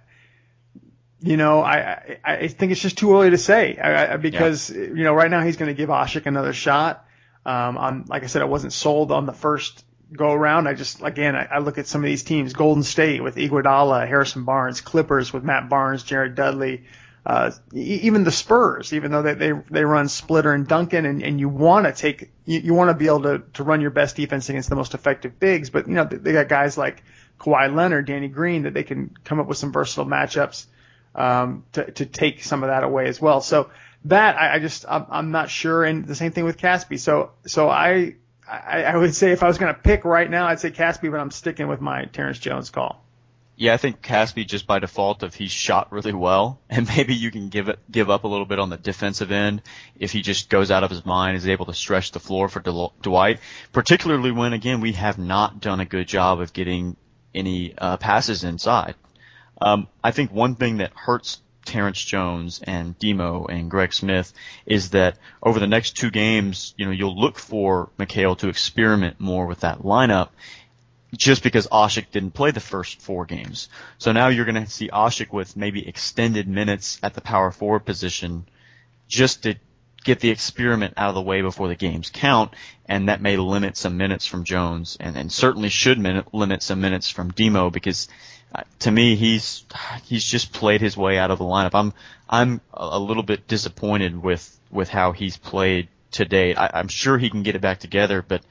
you 1.21 1.37
know, 1.37 1.61
I, 1.61 2.19
I, 2.25 2.37
I 2.37 2.49
think 2.49 2.73
it's 2.73 2.81
just 2.81 2.99
too 2.99 3.15
early 3.15 3.31
to 3.31 3.39
say 3.39 3.77
I, 3.77 4.15
I, 4.15 4.17
because, 4.17 4.71
you 4.71 5.05
know, 5.05 5.15
right 5.15 5.31
now 5.31 5.43
he's 5.43 5.57
going 5.57 5.69
to 5.69 5.75
give 5.75 5.89
Asik 5.89 6.27
another 6.27 6.53
shot. 6.53 7.07
Um, 7.45 7.79
I'm, 7.79 8.05
like 8.07 8.23
I 8.23 8.27
said, 8.27 8.43
I 8.43 8.47
wasn't 8.47 8.73
sold 8.73 9.13
on 9.13 9.27
the 9.27 9.33
first 9.33 9.85
go 10.13 10.33
around. 10.33 10.67
I 10.67 10.75
just, 10.75 11.03
again, 11.03 11.37
I, 11.37 11.45
I 11.45 11.59
look 11.59 11.79
at 11.79 11.87
some 11.87 12.03
of 12.03 12.07
these 12.07 12.23
teams, 12.23 12.53
Golden 12.53 12.83
State 12.83 13.23
with 13.23 13.37
Iguodala, 13.37 14.07
Harrison 14.07 14.45
Barnes, 14.45 14.81
Clippers 14.81 15.33
with 15.33 15.45
Matt 15.45 15.69
Barnes, 15.69 16.03
Jared 16.03 16.35
Dudley, 16.35 16.85
uh, 17.27 17.51
even 17.73 18.25
the 18.25 18.31
Spurs, 18.31 18.93
even 18.93 19.11
though 19.11 19.23
they, 19.23 19.35
they, 19.35 19.53
they 19.71 19.85
run 19.85 20.09
Splitter 20.09 20.53
and 20.53 20.67
Duncan 20.67 21.05
and, 21.05 21.23
and 21.23 21.39
you 21.39 21.49
want 21.49 21.87
to 21.87 21.93
take, 21.93 22.31
you, 22.47 22.61
you 22.61 22.75
want 22.75 22.89
to 22.89 22.95
be 22.95 23.07
able 23.07 23.23
to, 23.23 23.43
to 23.55 23.63
run 23.63 23.81
your 23.81 23.91
best 23.91 24.17
defense 24.17 24.49
against 24.49 24.71
the 24.71 24.77
most 24.77 24.95
effective 24.95 25.39
bigs, 25.39 25.71
but 25.71 25.87
you 25.87 25.95
know, 25.95 26.05
they, 26.05 26.17
they 26.17 26.33
got 26.33 26.49
guys 26.49 26.79
like 26.79 27.03
Kawhi 27.39 27.75
Leonard, 27.75 28.07
Danny 28.07 28.29
Green 28.29 28.62
that 28.62 28.75
they 28.75 28.85
can 28.85 29.17
come 29.25 29.39
up 29.39 29.47
with 29.47 29.59
some 29.59 29.73
versatile 29.73 30.07
matchups, 30.07 30.67
um, 31.15 31.65
to, 31.73 31.91
to 31.93 32.07
take 32.07 32.43
some 32.43 32.62
of 32.62 32.69
that 32.69 32.85
away 32.85 33.07
as 33.07 33.21
well. 33.21 33.41
So 33.41 33.71
that 34.07 34.37
I, 34.37 34.55
I 34.55 34.59
just, 34.59 34.87
I'm, 34.89 35.07
I'm 35.11 35.31
not 35.31 35.50
sure. 35.50 35.85
And 35.85 36.07
the 36.07 36.15
same 36.15 36.33
thing 36.33 36.45
with 36.45 36.57
Casspi. 36.57 36.99
So, 36.99 37.33
so 37.47 37.69
I, 37.69 38.15
I, 38.49 38.85
I 38.85 38.97
would 38.97 39.15
say 39.15 39.33
if 39.33 39.43
I 39.43 39.47
was 39.47 39.59
going 39.59 39.75
to 39.75 39.81
pick 39.81 40.05
right 40.05 40.29
now, 40.29 40.47
I'd 40.47 40.61
say 40.61 40.71
Casspi, 40.71 41.11
but 41.11 41.21
I'm 41.21 41.31
sticking 41.31 41.69
with 41.69 41.81
my 41.81 42.07
Terrence 42.07 42.39
Jones 42.39 42.71
call. 42.71 43.05
Yeah, 43.61 43.75
I 43.75 43.76
think 43.76 44.00
Casspi 44.00 44.47
just 44.47 44.67
by 44.67 44.79
default 44.79 45.23
if 45.23 45.35
he's 45.35 45.52
shot 45.52 45.93
really 45.93 46.14
well, 46.14 46.59
and 46.71 46.88
maybe 46.88 47.14
you 47.14 47.31
can 47.31 47.50
give 47.50 47.69
it 47.69 47.79
give 47.90 48.09
up 48.09 48.25
a 48.25 48.26
little 48.26 48.47
bit 48.47 48.59
on 48.59 48.71
the 48.71 48.79
defensive 48.79 49.31
end 49.31 49.61
if 49.99 50.12
he 50.12 50.23
just 50.23 50.49
goes 50.49 50.71
out 50.71 50.83
of 50.83 50.88
his 50.88 51.05
mind, 51.05 51.37
is 51.37 51.47
able 51.47 51.67
to 51.67 51.75
stretch 51.75 52.12
the 52.12 52.21
floor 52.21 52.49
for 52.49 52.61
Dwight, 53.02 53.38
particularly 53.71 54.31
when 54.31 54.55
again 54.55 54.81
we 54.81 54.93
have 54.93 55.19
not 55.19 55.61
done 55.61 55.79
a 55.79 55.85
good 55.85 56.09
job 56.09 56.40
of 56.40 56.55
getting 56.55 56.97
any 57.35 57.75
uh, 57.76 57.99
passes 57.99 58.45
inside. 58.45 58.95
Um, 59.61 59.88
I 60.02 60.12
think 60.12 60.33
one 60.33 60.55
thing 60.55 60.79
that 60.79 60.95
hurts 60.95 61.43
Terrence 61.67 62.02
Jones 62.02 62.62
and 62.64 62.99
Demo 62.99 63.45
and 63.45 63.71
Greg 63.71 63.93
Smith 63.93 64.33
is 64.64 64.90
that 64.90 65.19
over 65.43 65.61
the 65.61 65.67
next 65.67 65.99
two 65.99 66.11
games, 66.11 66.73
you 66.79 66.87
know, 66.87 66.93
you'll 66.93 67.21
look 67.21 67.38
for 67.38 67.90
McHale 67.99 68.38
to 68.38 68.49
experiment 68.49 69.21
more 69.21 69.45
with 69.45 69.61
that 69.61 69.81
lineup 69.81 70.31
just 71.17 71.43
because 71.43 71.67
Asik 71.69 72.11
didn't 72.12 72.33
play 72.33 72.50
the 72.50 72.61
first 72.61 73.00
four 73.00 73.26
games. 73.26 73.69
So 73.99 74.12
now 74.12 74.29
you're 74.29 74.45
going 74.45 74.64
to 74.64 74.71
see 74.71 74.88
Asik 74.88 75.33
with 75.33 75.57
maybe 75.57 75.87
extended 75.87 76.47
minutes 76.49 76.99
at 77.02 77.14
the 77.14 77.21
power 77.21 77.50
forward 77.50 77.81
position 77.81 78.47
just 79.09 79.43
to 79.43 79.57
get 80.05 80.21
the 80.21 80.31
experiment 80.31 80.95
out 80.97 81.11
of 81.11 81.14
the 81.14 81.21
way 81.23 81.43
before 81.43 81.69
the 81.69 81.75
games 81.75 82.11
count, 82.12 82.55
and 82.87 83.09
that 83.09 83.21
may 83.21 83.37
limit 83.37 83.76
some 83.76 83.97
minutes 83.97 84.26
from 84.26 84.45
Jones, 84.45 84.97
and, 84.99 85.17
and 85.17 85.31
certainly 85.31 85.69
should 85.69 85.99
limit 86.33 86.62
some 86.62 86.81
minutes 86.81 87.11
from 87.11 87.31
Demo 87.33 87.71
because 87.71 88.09
uh, 88.55 88.62
to 88.81 88.90
me 88.90 89.14
he's 89.17 89.64
he's 90.05 90.25
just 90.25 90.52
played 90.52 90.81
his 90.81 90.97
way 90.97 91.19
out 91.19 91.31
of 91.31 91.38
the 91.38 91.45
lineup. 91.45 91.75
I'm 91.75 91.93
I'm 92.29 92.61
a 92.73 92.99
little 92.99 93.23
bit 93.23 93.47
disappointed 93.47 94.21
with 94.21 94.59
with 94.71 94.88
how 94.88 95.12
he's 95.12 95.37
played 95.37 95.88
to 96.12 96.25
date. 96.25 96.57
I, 96.57 96.71
I'm 96.75 96.88
sure 96.88 97.19
he 97.19 97.31
can 97.31 97.43
get 97.43 97.55
it 97.55 97.61
back 97.61 97.81
together, 97.81 98.23
but 98.26 98.43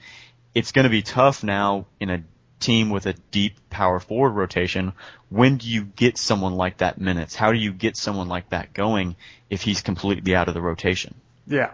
it's 0.53 0.71
going 0.71 0.83
to 0.83 0.89
be 0.89 1.01
tough 1.01 1.43
now 1.43 1.85
in 1.99 2.09
a 2.09 2.23
team 2.59 2.89
with 2.89 3.05
a 3.05 3.13
deep 3.31 3.69
power 3.69 3.99
forward 3.99 4.31
rotation. 4.31 4.93
When 5.29 5.57
do 5.57 5.67
you 5.67 5.83
get 5.83 6.17
someone 6.17 6.55
like 6.55 6.77
that 6.77 6.99
minutes? 6.99 7.35
How 7.35 7.51
do 7.51 7.57
you 7.57 7.71
get 7.71 7.95
someone 7.97 8.27
like 8.27 8.49
that 8.49 8.73
going 8.73 9.15
if 9.49 9.61
he's 9.61 9.81
completely 9.81 10.35
out 10.35 10.47
of 10.47 10.53
the 10.53 10.61
rotation? 10.61 11.15
Yeah, 11.47 11.71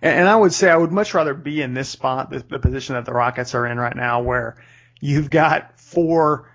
and, 0.00 0.20
and 0.20 0.28
I 0.28 0.36
would 0.36 0.52
say 0.52 0.70
I 0.70 0.76
would 0.76 0.92
much 0.92 1.14
rather 1.14 1.34
be 1.34 1.60
in 1.60 1.74
this 1.74 1.88
spot, 1.88 2.30
the, 2.30 2.38
the 2.38 2.58
position 2.58 2.94
that 2.94 3.04
the 3.04 3.12
Rockets 3.12 3.54
are 3.54 3.66
in 3.66 3.78
right 3.78 3.96
now, 3.96 4.22
where 4.22 4.56
you've 5.00 5.30
got 5.30 5.80
four 5.80 6.48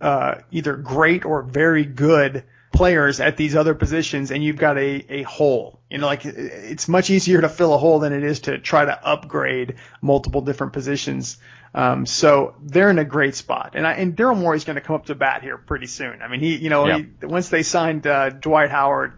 uh, 0.00 0.36
either 0.50 0.76
great 0.76 1.24
or 1.24 1.42
very 1.42 1.84
good 1.84 2.44
players 2.72 3.20
at 3.20 3.36
these 3.36 3.56
other 3.56 3.74
positions 3.74 4.30
and 4.30 4.44
you've 4.44 4.56
got 4.56 4.76
a, 4.76 5.04
a 5.08 5.22
hole. 5.22 5.80
You 5.90 5.98
know, 5.98 6.06
like 6.06 6.24
it's 6.24 6.88
much 6.88 7.10
easier 7.10 7.40
to 7.40 7.48
fill 7.48 7.72
a 7.74 7.78
hole 7.78 8.00
than 8.00 8.12
it 8.12 8.22
is 8.22 8.40
to 8.40 8.58
try 8.58 8.84
to 8.84 9.06
upgrade 9.06 9.76
multiple 10.02 10.42
different 10.42 10.72
positions. 10.74 11.38
Um, 11.76 12.06
so 12.06 12.54
they're 12.62 12.88
in 12.88 12.98
a 12.98 13.04
great 13.04 13.34
spot. 13.34 13.72
And 13.74 13.86
I, 13.86 13.92
and 13.92 14.16
Daryl 14.16 14.36
Morey's 14.36 14.64
going 14.64 14.76
to 14.76 14.80
come 14.80 14.96
up 14.96 15.06
to 15.06 15.14
bat 15.14 15.42
here 15.42 15.58
pretty 15.58 15.86
soon. 15.86 16.22
I 16.22 16.28
mean, 16.28 16.40
he, 16.40 16.56
you 16.56 16.70
know, 16.70 16.86
he, 16.86 17.26
once 17.26 17.50
they 17.50 17.62
signed, 17.62 18.06
uh, 18.06 18.30
Dwight 18.30 18.70
Howard, 18.70 19.12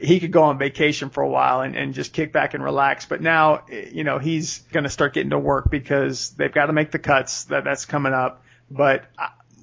he 0.00 0.18
could 0.18 0.32
go 0.32 0.44
on 0.44 0.58
vacation 0.58 1.10
for 1.10 1.22
a 1.22 1.28
while 1.28 1.60
and, 1.60 1.76
and 1.76 1.92
just 1.92 2.14
kick 2.14 2.32
back 2.32 2.54
and 2.54 2.64
relax. 2.64 3.04
But 3.04 3.20
now, 3.20 3.64
you 3.68 4.02
know, 4.02 4.18
he's 4.18 4.60
going 4.72 4.84
to 4.84 4.90
start 4.90 5.12
getting 5.12 5.30
to 5.30 5.38
work 5.38 5.70
because 5.70 6.30
they've 6.30 6.52
got 6.52 6.66
to 6.66 6.72
make 6.72 6.90
the 6.90 6.98
cuts 6.98 7.44
that 7.44 7.64
that's 7.64 7.84
coming 7.84 8.14
up. 8.14 8.42
But 8.70 9.04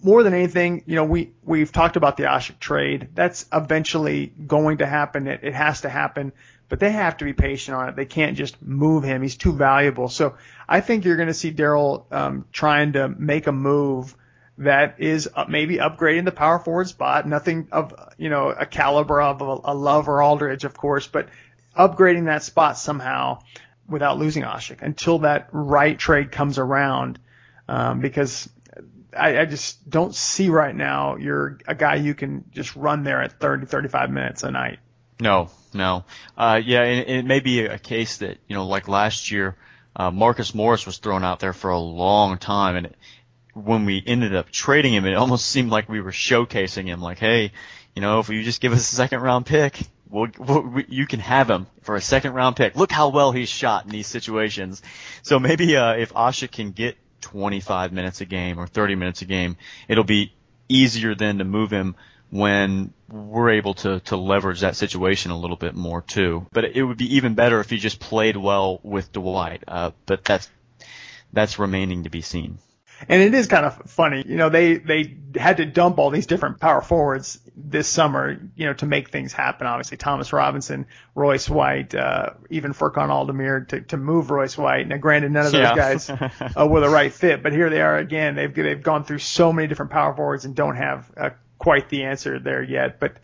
more 0.03 0.23
than 0.23 0.33
anything, 0.33 0.83
you 0.85 0.95
know, 0.95 1.03
we, 1.03 1.31
we've 1.43 1.71
talked 1.71 1.95
about 1.95 2.17
the 2.17 2.23
Asik 2.23 2.59
trade. 2.59 3.09
That's 3.13 3.45
eventually 3.51 4.27
going 4.27 4.79
to 4.79 4.85
happen. 4.85 5.27
It, 5.27 5.41
it 5.43 5.53
has 5.53 5.81
to 5.81 5.89
happen, 5.89 6.33
but 6.69 6.79
they 6.79 6.91
have 6.91 7.17
to 7.17 7.25
be 7.25 7.33
patient 7.33 7.77
on 7.77 7.89
it. 7.89 7.95
They 7.95 8.05
can't 8.05 8.37
just 8.37 8.61
move 8.61 9.03
him. 9.03 9.21
He's 9.21 9.37
too 9.37 9.53
valuable. 9.53 10.09
So 10.09 10.35
I 10.67 10.81
think 10.81 11.05
you're 11.05 11.15
going 11.15 11.27
to 11.27 11.33
see 11.33 11.51
Daryl, 11.51 12.11
um, 12.11 12.45
trying 12.51 12.93
to 12.93 13.07
make 13.07 13.47
a 13.47 13.51
move 13.51 14.15
that 14.59 14.95
is 14.97 15.29
uh, 15.35 15.45
maybe 15.47 15.77
upgrading 15.77 16.25
the 16.25 16.31
power 16.31 16.59
forward 16.59 16.87
spot. 16.87 17.27
Nothing 17.27 17.67
of, 17.71 17.93
you 18.17 18.29
know, 18.29 18.49
a 18.49 18.65
caliber 18.65 19.21
of 19.21 19.41
a, 19.41 19.71
a 19.71 19.75
Love 19.75 20.09
or 20.09 20.21
Aldridge, 20.21 20.63
of 20.63 20.75
course, 20.75 21.07
but 21.07 21.29
upgrading 21.77 22.25
that 22.25 22.43
spot 22.43 22.77
somehow 22.77 23.39
without 23.87 24.17
losing 24.17 24.43
Asik 24.43 24.81
until 24.81 25.19
that 25.19 25.49
right 25.51 25.97
trade 25.97 26.31
comes 26.31 26.57
around. 26.57 27.19
Um, 27.69 27.99
because 27.99 28.49
I, 29.17 29.41
I 29.41 29.45
just 29.45 29.89
don't 29.89 30.13
see 30.13 30.49
right 30.49 30.75
now 30.75 31.15
you're 31.17 31.59
a 31.67 31.75
guy 31.75 31.95
you 31.95 32.13
can 32.13 32.45
just 32.51 32.75
run 32.75 33.03
there 33.03 33.21
at 33.21 33.39
30, 33.39 33.65
35 33.65 34.11
minutes 34.11 34.43
a 34.43 34.51
night. 34.51 34.79
No, 35.19 35.49
no. 35.73 36.05
Uh, 36.37 36.61
yeah, 36.63 36.83
it, 36.83 37.09
it 37.09 37.25
may 37.25 37.39
be 37.39 37.65
a 37.65 37.79
case 37.79 38.17
that, 38.17 38.37
you 38.47 38.55
know, 38.55 38.67
like 38.67 38.87
last 38.87 39.31
year, 39.31 39.55
uh, 39.95 40.11
Marcus 40.11 40.53
Morris 40.53 40.85
was 40.85 40.99
thrown 40.99 41.23
out 41.23 41.39
there 41.39 41.53
for 41.53 41.71
a 41.71 41.79
long 41.79 42.37
time 42.37 42.75
and 42.75 42.93
when 43.53 43.85
we 43.85 44.03
ended 44.05 44.35
up 44.35 44.51
trading 44.51 44.93
him, 44.93 45.05
it 45.05 45.15
almost 45.15 45.45
seemed 45.49 45.71
like 45.71 45.89
we 45.89 46.01
were 46.01 46.11
showcasing 46.11 46.85
him 46.85 47.01
like, 47.01 47.19
hey, 47.19 47.51
you 47.95 48.01
know, 48.01 48.19
if 48.19 48.29
you 48.29 48.43
just 48.43 48.61
give 48.61 48.73
us 48.73 48.91
a 48.91 48.95
second 48.95 49.21
round 49.21 49.45
pick, 49.45 49.79
we'll, 50.09 50.27
we'll, 50.37 50.81
you 50.87 51.07
can 51.07 51.19
have 51.19 51.49
him 51.49 51.67
for 51.81 51.95
a 51.95 52.01
second 52.01 52.33
round 52.33 52.55
pick. 52.55 52.75
Look 52.75 52.91
how 52.91 53.09
well 53.09 53.31
he's 53.31 53.49
shot 53.49 53.85
in 53.85 53.91
these 53.91 54.07
situations. 54.07 54.81
So 55.23 55.39
maybe, 55.39 55.75
uh, 55.75 55.93
if 55.93 56.13
Asik 56.13 56.51
can 56.51 56.71
get 56.71 56.97
25 57.27 57.91
minutes 57.91 58.21
a 58.21 58.25
game 58.25 58.57
or 58.57 58.67
30 58.67 58.95
minutes 58.95 59.21
a 59.21 59.25
game, 59.25 59.57
it'll 59.89 60.05
be 60.05 60.33
easier 60.69 61.13
then 61.13 61.39
to 61.39 61.43
move 61.43 61.71
him 61.71 61.95
when 62.29 62.93
we're 63.09 63.51
able 63.51 63.73
to, 63.73 63.99
to 64.01 64.17
leverage 64.17 64.61
that 64.61 64.75
situation 64.75 65.31
a 65.31 65.37
little 65.37 65.57
bit 65.57 65.75
more 65.75 66.01
too. 66.01 66.45
But 66.51 66.65
it 66.65 66.83
would 66.83 66.97
be 66.97 67.15
even 67.15 67.35
better 67.35 67.59
if 67.59 67.69
he 67.69 67.77
just 67.77 67.99
played 67.99 68.37
well 68.37 68.79
with 68.83 69.11
Dwight. 69.11 69.63
Uh, 69.67 69.91
but 70.05 70.23
that's, 70.23 70.49
that's 71.33 71.59
remaining 71.59 72.03
to 72.03 72.09
be 72.09 72.21
seen. 72.21 72.59
And 73.07 73.21
it 73.21 73.33
is 73.33 73.47
kind 73.47 73.65
of 73.65 73.75
funny, 73.91 74.23
you 74.27 74.37
know, 74.37 74.49
they, 74.49 74.77
they 74.77 75.17
had 75.35 75.57
to 75.57 75.65
dump 75.65 75.99
all 75.99 76.09
these 76.09 76.25
different 76.25 76.59
power 76.59 76.81
forwards 76.81 77.39
this 77.55 77.87
summer, 77.87 78.39
you 78.55 78.65
know, 78.65 78.73
to 78.73 78.85
make 78.87 79.09
things 79.09 79.33
happen. 79.33 79.67
Obviously, 79.67 79.97
Thomas 79.97 80.33
Robinson, 80.33 80.87
Royce 81.13 81.47
White, 81.49 81.93
uh, 81.93 82.31
even 82.49 82.73
Furkan 82.73 83.09
Aldemir 83.09 83.67
to, 83.69 83.81
to 83.81 83.97
move 83.97 84.31
Royce 84.31 84.57
White. 84.57 84.87
Now, 84.87 84.97
granted, 84.97 85.31
none 85.31 85.45
of 85.45 85.51
those 85.51 85.61
Yeah. 85.61 85.75
guys 85.75 86.09
uh, 86.55 86.67
were 86.67 86.79
the 86.79 86.89
right 86.89 87.13
fit, 87.13 87.43
but 87.43 87.51
here 87.53 87.69
they 87.69 87.81
are 87.81 87.97
again. 87.97 88.35
They've, 88.35 88.53
they've 88.53 88.81
gone 88.81 89.03
through 89.03 89.19
so 89.19 89.53
many 89.53 89.67
different 89.67 89.91
power 89.91 90.15
forwards 90.15 90.45
and 90.45 90.55
don't 90.55 90.75
have 90.75 91.11
uh, 91.15 91.29
quite 91.59 91.89
the 91.89 92.05
answer 92.05 92.39
there 92.39 92.63
yet. 92.63 92.99
But, 92.99 93.17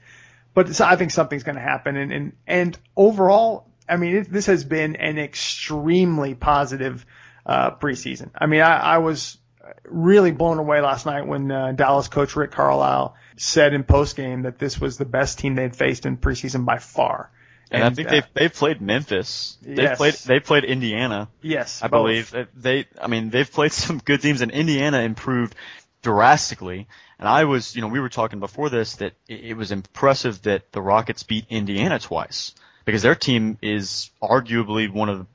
but 0.54 0.76
so 0.76 0.86
I 0.86 0.98
think 0.98 1.10
something's 1.12 1.44
going 1.44 1.56
to 1.56 1.62
happen. 1.62 1.98
And, 1.98 2.12
and, 2.14 2.34
and 2.46 2.78
overall, 2.96 3.68
I 3.90 3.98
mean, 3.98 4.18
it, 4.18 4.32
this 4.32 4.46
has 4.46 4.64
been 4.64 4.98
an 4.98 5.18
extremely 5.18 6.36
positive, 6.36 7.06
uh, 7.46 7.72
preseason. 7.72 8.30
I 8.36 8.46
mean, 8.46 8.62
I, 8.62 8.78
I 8.78 8.98
was, 9.00 9.38
really 9.86 10.32
blown 10.32 10.60
away 10.60 10.82
last 10.82 11.06
night 11.06 11.26
when 11.28 11.52
uh, 11.52 11.72
Dallas 11.74 12.08
coach 12.08 12.36
Rick 12.36 12.52
Carlisle 12.52 13.16
said 13.36 13.74
in 13.74 13.84
postgame 13.84 14.44
that 14.44 14.60
this 14.60 14.80
was 14.80 14.98
the 14.98 15.06
best 15.06 15.40
team 15.40 15.56
they'd 15.56 15.76
faced 15.76 16.06
in 16.06 16.18
preseason 16.18 16.66
by 16.66 16.78
far. 16.80 17.32
And, 17.72 17.84
I 17.84 17.90
think 17.90 18.08
uh, 18.08 18.12
they've 18.12 18.28
they've 18.34 18.54
played 18.54 18.82
Memphis. 18.82 19.58
They've 19.64 19.78
Yes. 19.78 19.98
played 19.98 20.14
they 20.14 20.40
played 20.40 20.64
Indiana. 20.64 21.28
yes, 21.42 21.82
I 21.82 21.88
both. 21.88 22.04
believe 22.04 22.48
they. 22.56 22.86
I 23.02 23.08
mean, 23.08 23.30
they've 23.32 23.52
played 23.52 23.72
some 23.86 23.98
good 23.98 24.22
teams, 24.22 24.42
and 24.42 24.52
Indiana 24.52 25.00
improved 25.00 25.56
drastically. 26.04 26.88
And 27.20 27.28
I 27.28 27.46
was, 27.46 27.76
you 27.76 27.82
know, 27.82 27.88
we 27.88 28.00
were 28.00 28.10
talking 28.10 28.40
before 28.40 28.70
this 28.70 28.98
that 28.98 29.14
it, 29.28 29.40
it 29.46 29.54
was 29.56 29.72
impressive 29.72 30.42
that 30.44 30.72
the 30.72 30.82
Rockets 30.82 31.24
beat 31.24 31.46
Indiana 31.50 31.98
twice 31.98 32.54
because 32.86 33.02
their 33.02 33.16
team 33.16 33.58
is 33.62 34.12
arguably 34.22 34.92
one 34.92 35.10
of 35.10 35.20
the 35.20 35.26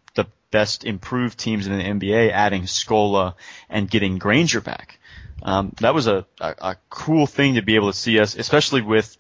best 0.50 0.84
improved 0.84 1.38
teams 1.38 1.66
in 1.66 1.76
the 1.76 1.84
NBA, 1.84 2.30
adding 2.32 2.62
Scola 2.62 3.34
and 3.68 3.90
getting 3.90 4.18
Granger 4.18 4.60
back. 4.60 4.98
Um, 5.42 5.72
that 5.80 5.94
was 5.94 6.06
a, 6.06 6.26
a, 6.40 6.54
a 6.60 6.76
cool 6.90 7.26
thing 7.26 7.54
to 7.54 7.62
be 7.62 7.76
able 7.76 7.92
to 7.92 7.98
see 7.98 8.18
us, 8.18 8.36
especially 8.36 8.82
with 8.82 9.16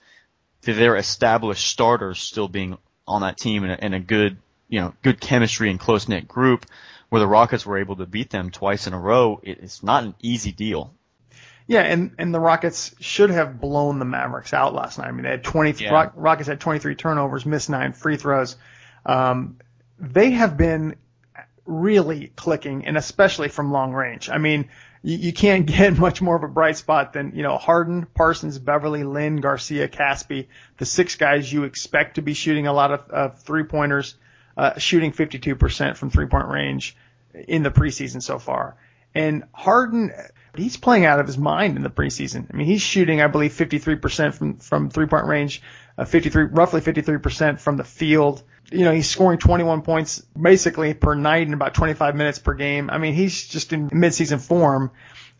their 0.62 0.96
established 0.96 1.66
starters 1.66 2.18
still 2.18 2.48
being 2.48 2.76
on 3.06 3.22
that 3.22 3.38
team 3.38 3.62
and 3.62 3.72
a, 3.72 3.84
and 3.84 3.94
a 3.94 4.00
good, 4.00 4.36
you 4.68 4.80
know, 4.80 4.94
good 5.02 5.20
chemistry 5.20 5.70
and 5.70 5.78
close 5.78 6.08
knit 6.08 6.26
group 6.26 6.66
where 7.08 7.20
the 7.20 7.26
Rockets 7.26 7.64
were 7.64 7.78
able 7.78 7.96
to 7.96 8.06
beat 8.06 8.30
them 8.30 8.50
twice 8.50 8.86
in 8.86 8.92
a 8.92 8.98
row. 8.98 9.40
It, 9.42 9.58
it's 9.62 9.82
not 9.82 10.04
an 10.04 10.14
easy 10.20 10.52
deal. 10.52 10.92
Yeah, 11.66 11.82
and 11.82 12.12
and 12.18 12.34
the 12.34 12.40
Rockets 12.40 12.94
should 12.98 13.28
have 13.28 13.60
blown 13.60 13.98
the 13.98 14.06
Mavericks 14.06 14.54
out 14.54 14.74
last 14.74 14.98
night. 14.98 15.08
I 15.08 15.12
mean, 15.12 15.24
they 15.24 15.30
had 15.30 15.44
20. 15.44 15.84
Yeah. 15.84 15.90
Rock, 15.90 16.12
Rockets 16.16 16.48
had 16.48 16.60
23 16.60 16.94
turnovers, 16.94 17.44
missed 17.44 17.68
nine 17.68 17.92
free 17.92 18.16
throws. 18.16 18.56
Um, 19.04 19.58
they 19.98 20.30
have 20.30 20.56
been 20.56 20.96
really 21.68 22.32
clicking, 22.34 22.86
and 22.86 22.96
especially 22.96 23.48
from 23.48 23.70
long 23.70 23.92
range. 23.92 24.30
I 24.30 24.38
mean, 24.38 24.70
you, 25.02 25.18
you 25.18 25.32
can't 25.32 25.66
get 25.78 25.96
much 25.96 26.20
more 26.20 26.34
of 26.34 26.42
a 26.42 26.48
bright 26.48 26.76
spot 26.76 27.12
than 27.12 27.32
you 27.36 27.42
know 27.42 27.56
Harden, 27.56 28.06
Parsons, 28.14 28.58
Beverley, 28.58 29.04
Lin, 29.04 29.36
Garcia, 29.36 29.86
Casspi, 29.86 30.46
the 30.78 30.86
six 30.86 31.14
guys 31.14 31.52
you 31.52 31.64
expect 31.64 32.16
to 32.16 32.22
be 32.22 32.34
shooting 32.34 32.66
a 32.66 32.72
lot 32.72 32.92
of, 32.92 33.10
of 33.10 33.38
three 33.42 33.64
pointers, 33.64 34.16
uh, 34.56 34.78
shooting 34.78 35.12
52% 35.12 35.96
from 35.96 36.10
three 36.10 36.26
point 36.26 36.48
range 36.48 36.96
in 37.46 37.62
the 37.62 37.70
preseason 37.70 38.22
so 38.22 38.38
far. 38.38 38.76
And 39.14 39.44
Harden, 39.52 40.12
he's 40.56 40.76
playing 40.76 41.04
out 41.04 41.20
of 41.20 41.26
his 41.26 41.38
mind 41.38 41.76
in 41.76 41.82
the 41.82 41.90
preseason. 41.90 42.46
I 42.52 42.56
mean, 42.56 42.66
he's 42.66 42.82
shooting, 42.82 43.20
I 43.20 43.26
believe, 43.26 43.52
53% 43.52 44.34
from, 44.34 44.56
from 44.58 44.90
three 44.90 45.06
point 45.06 45.26
range, 45.26 45.62
uh, 45.96 46.04
53, 46.04 46.44
roughly 46.44 46.80
53% 46.80 47.60
from 47.60 47.76
the 47.76 47.84
field. 47.84 48.42
You 48.70 48.84
know, 48.84 48.92
he's 48.92 49.08
scoring 49.08 49.38
21 49.38 49.82
points 49.82 50.20
basically 50.40 50.94
per 50.94 51.14
night 51.14 51.46
in 51.46 51.54
about 51.54 51.74
25 51.74 52.14
minutes 52.14 52.38
per 52.38 52.54
game. 52.54 52.90
I 52.90 52.98
mean, 52.98 53.14
he's 53.14 53.46
just 53.48 53.72
in 53.72 53.88
midseason 53.90 54.40
form, 54.40 54.90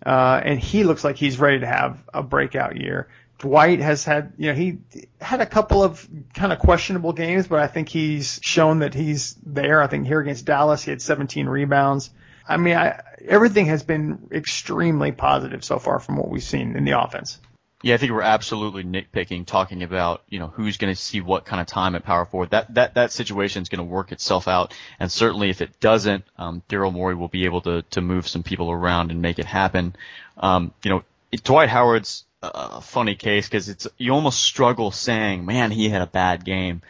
uh, 0.04 0.40
and 0.42 0.58
he 0.58 0.85
looks 0.85 1.04
like 1.04 1.16
he's 1.16 1.38
ready 1.38 1.61
to 1.61 1.66
have 1.66 2.02
a 2.12 2.23
breakout 2.23 2.76
year. 2.76 3.08
Dwight 3.38 3.80
has 3.80 4.04
had, 4.04 4.32
you 4.37 4.49
know, 4.49 4.54
he 4.54 4.78
had 5.20 5.40
a 5.40 5.47
couple 5.47 5.82
of 5.85 6.08
kind 6.35 6.52
of 6.52 6.58
questionable 6.58 7.12
games, 7.12 7.47
but 7.47 7.61
I 7.61 7.68
think 7.68 7.88
he's 7.88 8.40
shown 8.42 8.80
that 8.80 8.94
he's 8.94 9.37
there. 9.47 9.80
I 9.80 9.87
think 9.87 10.06
here 10.06 10.20
against 10.20 10.44
Dallas, 10.44 10.82
he 10.82 10.90
had 10.90 11.00
17 11.00 11.47
rebounds. 11.47 12.11
I 12.49 12.56
mean, 12.56 12.76
I, 12.76 13.00
everything 13.26 13.66
has 13.66 13.85
been 13.85 14.28
extremely 14.32 15.12
positive 15.12 15.62
so 15.62 15.78
far 15.78 16.00
from 16.00 16.16
what 16.16 16.28
we've 16.30 16.42
seen 16.42 16.76
in 16.76 16.85
the 16.85 17.00
offense. 17.00 17.38
Yeah, 17.82 17.94
I 17.94 17.99
think 17.99 18.11
we're 18.11 18.23
absolutely 18.23 18.82
nitpicking 18.82 19.47
talking 19.47 19.85
about, 19.85 20.23
you 20.28 20.40
know, 20.40 20.49
who's 20.49 20.78
going 20.78 20.92
to 20.92 21.00
see 21.00 21.20
what 21.20 21.44
kind 21.44 21.61
of 21.61 21.68
time 21.68 21.94
at 21.94 22.04
power 22.04 22.25
forward. 22.25 22.50
That, 22.50 22.75
that, 22.75 22.94
that 22.94 23.12
situation 23.12 23.62
is 23.62 23.68
going 23.68 23.78
to 23.78 23.85
work 23.85 24.11
itself 24.11 24.49
out. 24.49 24.75
And 24.99 25.12
certainly 25.12 25.49
if 25.50 25.61
it 25.61 25.78
doesn't, 25.78 26.25
um, 26.38 26.62
Daryl 26.68 26.92
Morey 26.92 27.14
will 27.14 27.28
be 27.28 27.44
able 27.44 27.61
to, 27.62 27.82
to 27.82 28.00
move 28.00 28.26
some 28.26 28.42
people 28.42 28.73
around 28.73 29.12
and 29.12 29.23
make 29.23 29.38
it 29.38 29.44
happen. 29.44 29.94
Um, 30.38 30.75
you 30.82 30.90
know, 30.90 31.04
Dwight 31.44 31.68
Howard's 31.68 32.25
a 32.42 32.50
a 32.78 32.80
funny 32.80 33.14
case 33.16 33.49
because 33.49 33.68
it's, 33.68 33.87
you 33.97 34.12
almost 34.12 34.40
struggle 34.40 34.90
saying, 34.90 35.44
man, 35.44 35.70
he 35.70 35.88
had 35.88 36.02
a 36.02 36.06
bad 36.06 36.44
game. 36.44 36.82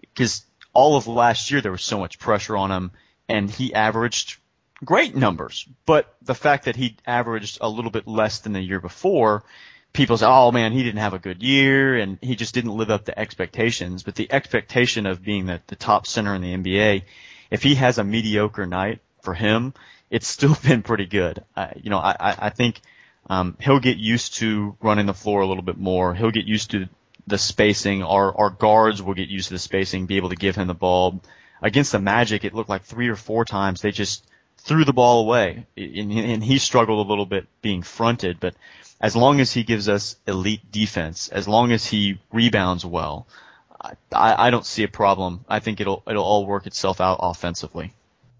Because 0.00 0.44
all 0.72 0.96
of 0.96 1.08
last 1.08 1.50
year 1.50 1.60
there 1.60 1.72
was 1.72 1.82
so 1.82 1.98
much 1.98 2.18
pressure 2.18 2.56
on 2.56 2.70
him 2.70 2.90
and 3.28 3.50
he 3.50 3.74
averaged 3.74 4.38
great 4.84 5.14
numbers. 5.16 5.66
But 5.86 6.14
the 6.22 6.34
fact 6.34 6.66
that 6.66 6.76
he 6.76 6.96
averaged 7.04 7.58
a 7.60 7.68
little 7.68 7.90
bit 7.90 8.06
less 8.06 8.40
than 8.40 8.52
the 8.52 8.60
year 8.60 8.80
before, 8.80 9.42
people 9.96 10.16
say, 10.16 10.26
oh 10.26 10.52
man, 10.52 10.72
he 10.72 10.82
didn't 10.82 11.00
have 11.00 11.14
a 11.14 11.18
good 11.18 11.42
year 11.42 11.96
and 11.96 12.18
he 12.20 12.36
just 12.36 12.54
didn't 12.54 12.76
live 12.76 12.90
up 12.90 13.06
to 13.06 13.18
expectations. 13.18 14.02
But 14.02 14.14
the 14.14 14.30
expectation 14.30 15.06
of 15.06 15.22
being 15.22 15.46
the, 15.46 15.60
the 15.66 15.76
top 15.76 16.06
center 16.06 16.34
in 16.34 16.42
the 16.42 16.54
NBA, 16.54 17.02
if 17.50 17.62
he 17.62 17.74
has 17.76 17.98
a 17.98 18.04
mediocre 18.04 18.66
night 18.66 19.00
for 19.22 19.34
him, 19.34 19.74
it's 20.10 20.28
still 20.28 20.56
been 20.62 20.82
pretty 20.82 21.06
good. 21.06 21.42
Uh, 21.56 21.68
you 21.82 21.90
know, 21.90 21.98
I, 21.98 22.16
I, 22.18 22.36
I 22.38 22.50
think 22.50 22.80
um, 23.28 23.56
he'll 23.60 23.80
get 23.80 23.96
used 23.96 24.34
to 24.34 24.76
running 24.80 25.06
the 25.06 25.14
floor 25.14 25.40
a 25.40 25.46
little 25.46 25.64
bit 25.64 25.78
more. 25.78 26.14
He'll 26.14 26.30
get 26.30 26.46
used 26.46 26.70
to 26.72 26.88
the 27.26 27.38
spacing. 27.38 28.04
Our 28.04 28.36
our 28.36 28.50
guards 28.50 29.02
will 29.02 29.14
get 29.14 29.28
used 29.28 29.48
to 29.48 29.54
the 29.54 29.58
spacing, 29.58 30.06
be 30.06 30.16
able 30.16 30.28
to 30.28 30.36
give 30.36 30.54
him 30.54 30.68
the 30.68 30.74
ball 30.74 31.20
against 31.62 31.92
the 31.92 31.98
Magic, 31.98 32.44
it 32.44 32.54
looked 32.54 32.68
like 32.68 32.84
three 32.84 33.08
or 33.08 33.16
four 33.16 33.44
times 33.44 33.80
they 33.80 33.90
just 33.90 34.24
threw 34.58 34.84
the 34.84 34.92
ball 34.92 35.20
away, 35.20 35.66
and, 35.76 36.12
and 36.12 36.44
he 36.44 36.58
struggled 36.58 37.04
a 37.04 37.08
little 37.08 37.26
bit 37.26 37.46
being 37.62 37.82
fronted. 37.82 38.38
But 38.40 38.54
as 39.00 39.14
long 39.14 39.40
as 39.40 39.52
he 39.52 39.62
gives 39.62 39.88
us 39.88 40.16
elite 40.26 40.70
defense, 40.70 41.28
as 41.28 41.46
long 41.46 41.72
as 41.72 41.84
he 41.84 42.18
rebounds 42.32 42.84
well, 42.84 43.26
I, 44.12 44.46
I 44.46 44.50
don't 44.50 44.64
see 44.64 44.82
a 44.82 44.88
problem. 44.88 45.44
I 45.48 45.60
think 45.60 45.80
it'll 45.80 46.02
it'll 46.06 46.24
all 46.24 46.46
work 46.46 46.66
itself 46.66 47.00
out 47.00 47.18
offensively. 47.20 47.92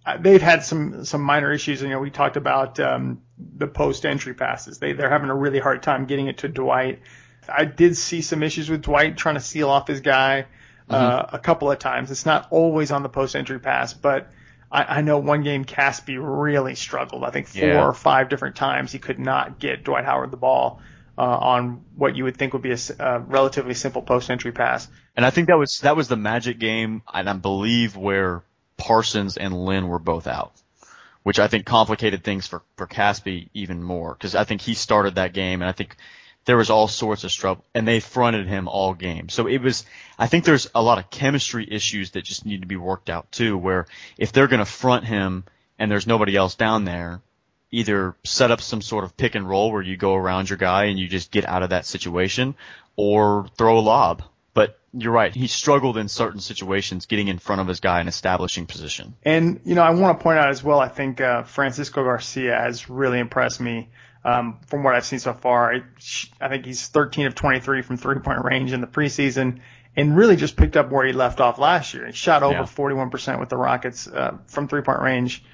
Uh, 0.04 0.16
they've 0.18 0.42
had 0.42 0.64
some 0.64 1.04
some 1.04 1.20
minor 1.20 1.52
issues. 1.52 1.82
You 1.82 1.88
know, 1.88 1.98
we 1.98 2.10
talked 2.10 2.36
about 2.36 2.80
um, 2.80 3.22
the 3.38 3.66
post 3.66 4.06
entry 4.06 4.34
passes. 4.34 4.78
They 4.78 4.92
they're 4.92 5.10
having 5.10 5.30
a 5.30 5.34
really 5.34 5.58
hard 5.58 5.82
time 5.82 6.06
getting 6.06 6.28
it 6.28 6.38
to 6.38 6.48
Dwight. 6.48 7.00
I 7.48 7.64
did 7.64 7.96
see 7.96 8.22
some 8.22 8.42
issues 8.42 8.70
with 8.70 8.82
Dwight 8.82 9.16
trying 9.16 9.36
to 9.36 9.40
seal 9.40 9.68
off 9.68 9.86
his 9.86 10.00
guy 10.00 10.46
uh, 10.88 11.22
mm-hmm. 11.22 11.36
a 11.36 11.38
couple 11.38 11.70
of 11.70 11.78
times. 11.78 12.10
It's 12.10 12.26
not 12.26 12.48
always 12.50 12.90
on 12.90 13.02
the 13.02 13.08
post 13.08 13.36
entry 13.36 13.60
pass, 13.60 13.94
but 13.94 14.30
I, 14.70 14.98
I 14.98 15.00
know 15.00 15.18
one 15.18 15.42
game 15.42 15.64
Casspi 15.64 16.18
really 16.20 16.74
struggled. 16.74 17.24
I 17.24 17.30
think 17.30 17.48
four 17.48 17.68
yeah. 17.68 17.84
or 17.84 17.92
five 17.92 18.28
different 18.28 18.56
times 18.56 18.92
he 18.92 18.98
could 18.98 19.18
not 19.18 19.58
get 19.58 19.84
Dwight 19.84 20.04
Howard 20.04 20.30
the 20.30 20.36
ball. 20.36 20.80
Uh, 21.18 21.22
on 21.22 21.82
what 21.94 22.14
you 22.14 22.24
would 22.24 22.36
think 22.36 22.52
would 22.52 22.60
be 22.60 22.72
a, 22.72 22.78
a 22.98 23.18
relatively 23.20 23.72
simple 23.72 24.02
post 24.02 24.28
entry 24.28 24.52
pass. 24.52 24.86
And 25.16 25.24
I 25.24 25.30
think 25.30 25.48
that 25.48 25.56
was 25.56 25.80
that 25.80 25.96
was 25.96 26.08
the 26.08 26.16
Magic 26.16 26.58
game, 26.58 27.00
and 27.10 27.26
I 27.26 27.32
believe 27.32 27.96
where 27.96 28.42
Parsons 28.76 29.38
and 29.38 29.64
Lin 29.64 29.88
were 29.88 29.98
both 29.98 30.26
out, 30.26 30.52
which 31.22 31.38
I 31.38 31.48
think 31.48 31.64
complicated 31.64 32.22
things 32.22 32.46
for 32.46 32.60
for 32.76 32.86
Casspi 32.86 33.48
even 33.54 33.82
more 33.82 34.12
because 34.12 34.34
I 34.34 34.44
think 34.44 34.60
he 34.60 34.74
started 34.74 35.14
that 35.14 35.32
game, 35.32 35.62
and 35.62 35.68
I 35.70 35.72
think 35.72 35.96
there 36.46 36.56
was 36.56 36.70
all 36.70 36.88
sorts 36.88 37.24
of 37.24 37.32
trouble, 37.32 37.64
and 37.74 37.86
they 37.86 38.00
fronted 38.00 38.46
him 38.46 38.68
all 38.68 38.94
game. 38.94 39.28
So 39.28 39.46
it 39.48 39.58
was, 39.58 39.84
I 40.18 40.28
think 40.28 40.44
there's 40.44 40.70
a 40.74 40.82
lot 40.82 40.98
of 40.98 41.10
chemistry 41.10 41.68
issues 41.70 42.12
that 42.12 42.22
just 42.22 42.46
need 42.46 42.62
to 42.62 42.68
be 42.68 42.76
worked 42.76 43.10
out 43.10 43.30
too, 43.30 43.58
where 43.58 43.86
if 44.16 44.32
they're 44.32 44.46
going 44.46 44.60
to 44.60 44.64
front 44.64 45.04
him 45.04 45.44
and 45.78 45.90
there's 45.90 46.06
nobody 46.06 46.36
else 46.36 46.54
down 46.54 46.84
there, 46.84 47.20
either 47.72 48.14
set 48.24 48.52
up 48.52 48.60
some 48.60 48.80
sort 48.80 49.04
of 49.04 49.16
pick 49.16 49.34
and 49.34 49.48
roll 49.48 49.72
where 49.72 49.82
you 49.82 49.96
go 49.96 50.14
around 50.14 50.48
your 50.48 50.56
guy 50.56 50.84
and 50.84 50.98
you 50.98 51.08
just 51.08 51.32
get 51.32 51.44
out 51.44 51.64
of 51.64 51.70
that 51.70 51.84
situation, 51.84 52.54
or 52.94 53.48
throw 53.58 53.78
a 53.78 53.80
lob. 53.80 54.22
But 54.54 54.78
you're 54.92 55.12
right, 55.12 55.34
he 55.34 55.48
struggled 55.48 55.98
in 55.98 56.08
certain 56.08 56.40
situations 56.40 57.06
getting 57.06 57.26
in 57.26 57.38
front 57.38 57.60
of 57.60 57.66
his 57.66 57.80
guy 57.80 57.98
and 57.98 58.08
establishing 58.08 58.66
position. 58.66 59.16
And 59.24 59.60
you 59.64 59.74
know, 59.74 59.82
I 59.82 59.90
want 59.90 60.16
to 60.16 60.22
point 60.22 60.38
out 60.38 60.48
as 60.48 60.62
well, 60.62 60.78
I 60.78 60.88
think 60.88 61.20
uh, 61.20 61.42
Francisco 61.42 62.04
Garcia 62.04 62.56
has 62.56 62.88
really 62.88 63.18
impressed 63.18 63.60
me 63.60 63.88
um, 64.26 64.58
from 64.66 64.82
what 64.82 64.96
I've 64.96 65.06
seen 65.06 65.20
so 65.20 65.32
far, 65.32 65.72
I, 65.72 65.82
I 66.40 66.48
think 66.48 66.66
he's 66.66 66.88
13 66.88 67.26
of 67.26 67.36
23 67.36 67.82
from 67.82 67.96
three 67.96 68.18
point 68.18 68.44
range 68.44 68.72
in 68.72 68.80
the 68.80 68.88
preseason 68.88 69.60
and 69.96 70.16
really 70.16 70.34
just 70.34 70.56
picked 70.56 70.76
up 70.76 70.90
where 70.90 71.06
he 71.06 71.12
left 71.12 71.40
off 71.40 71.60
last 71.60 71.94
year. 71.94 72.06
He 72.06 72.12
shot 72.12 72.42
over 72.42 72.54
yeah. 72.54 72.62
41% 72.62 73.38
with 73.38 73.48
the 73.50 73.56
Rockets 73.56 74.08
uh, 74.08 74.38
from 74.48 74.66
three 74.66 74.82
point 74.82 75.00
range, 75.00 75.44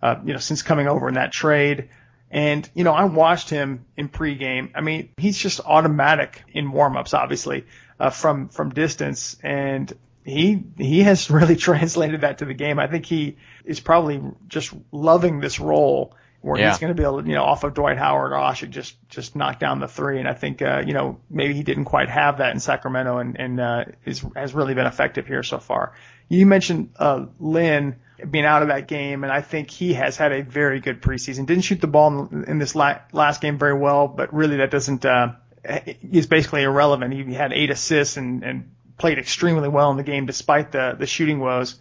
uh, 0.00 0.14
you 0.24 0.32
know, 0.32 0.38
since 0.38 0.62
coming 0.62 0.86
over 0.86 1.08
in 1.08 1.14
that 1.14 1.32
trade. 1.32 1.88
And, 2.30 2.70
you 2.72 2.84
know, 2.84 2.92
I 2.92 3.04
watched 3.06 3.50
him 3.50 3.84
in 3.96 4.08
pregame. 4.08 4.70
I 4.76 4.80
mean, 4.80 5.08
he's 5.16 5.36
just 5.36 5.58
automatic 5.58 6.44
in 6.52 6.70
warmups, 6.70 7.14
obviously, 7.14 7.66
uh, 7.98 8.10
from, 8.10 8.48
from 8.48 8.70
distance. 8.70 9.36
And 9.42 9.92
he, 10.24 10.62
he 10.78 11.02
has 11.02 11.28
really 11.32 11.56
translated 11.56 12.20
that 12.20 12.38
to 12.38 12.44
the 12.44 12.54
game. 12.54 12.78
I 12.78 12.86
think 12.86 13.06
he 13.06 13.38
is 13.64 13.80
probably 13.80 14.22
just 14.46 14.72
loving 14.92 15.40
this 15.40 15.58
role 15.58 16.14
where 16.40 16.58
yeah. 16.58 16.70
he's 16.70 16.78
going 16.78 16.94
to 16.94 16.94
be 16.94 17.02
able, 17.02 17.22
to, 17.22 17.28
you 17.28 17.34
know, 17.34 17.44
off 17.44 17.64
of 17.64 17.74
Dwight 17.74 17.98
Howard 17.98 18.32
or 18.32 18.36
Asik 18.36 18.70
just 18.70 18.96
just 19.08 19.36
knock 19.36 19.58
down 19.58 19.78
the 19.78 19.88
three. 19.88 20.18
And 20.18 20.28
I 20.28 20.34
think, 20.34 20.62
uh, 20.62 20.82
you 20.86 20.94
know, 20.94 21.20
maybe 21.28 21.54
he 21.54 21.62
didn't 21.62 21.84
quite 21.84 22.08
have 22.08 22.38
that 22.38 22.52
in 22.52 22.60
Sacramento, 22.60 23.18
and 23.18 23.38
and 23.38 23.60
uh, 23.60 23.84
is 24.04 24.24
has 24.34 24.54
really 24.54 24.74
been 24.74 24.86
effective 24.86 25.26
here 25.26 25.42
so 25.42 25.58
far. 25.58 25.92
You 26.28 26.46
mentioned 26.46 26.90
uh, 26.98 27.26
Lin 27.38 27.96
being 28.30 28.44
out 28.44 28.62
of 28.62 28.68
that 28.68 28.86
game, 28.86 29.24
and 29.24 29.32
I 29.32 29.40
think 29.42 29.70
he 29.70 29.94
has 29.94 30.16
had 30.16 30.32
a 30.32 30.42
very 30.42 30.80
good 30.80 31.02
preseason. 31.02 31.46
Didn't 31.46 31.64
shoot 31.64 31.80
the 31.80 31.86
ball 31.86 32.28
in, 32.30 32.44
in 32.44 32.58
this 32.58 32.74
la- 32.74 33.00
last 33.12 33.40
game 33.40 33.58
very 33.58 33.74
well, 33.74 34.08
but 34.08 34.32
really 34.32 34.58
that 34.58 34.70
doesn't 34.70 35.04
uh, 35.04 35.32
is 35.64 36.26
basically 36.26 36.62
irrelevant. 36.62 37.12
He 37.12 37.34
had 37.34 37.52
eight 37.52 37.70
assists 37.70 38.16
and 38.16 38.42
and 38.44 38.70
played 38.96 39.18
extremely 39.18 39.68
well 39.68 39.90
in 39.90 39.96
the 39.96 40.02
game 40.02 40.26
despite 40.26 40.72
the 40.72 40.94
the 40.98 41.06
shooting 41.06 41.40
woes. 41.40 41.76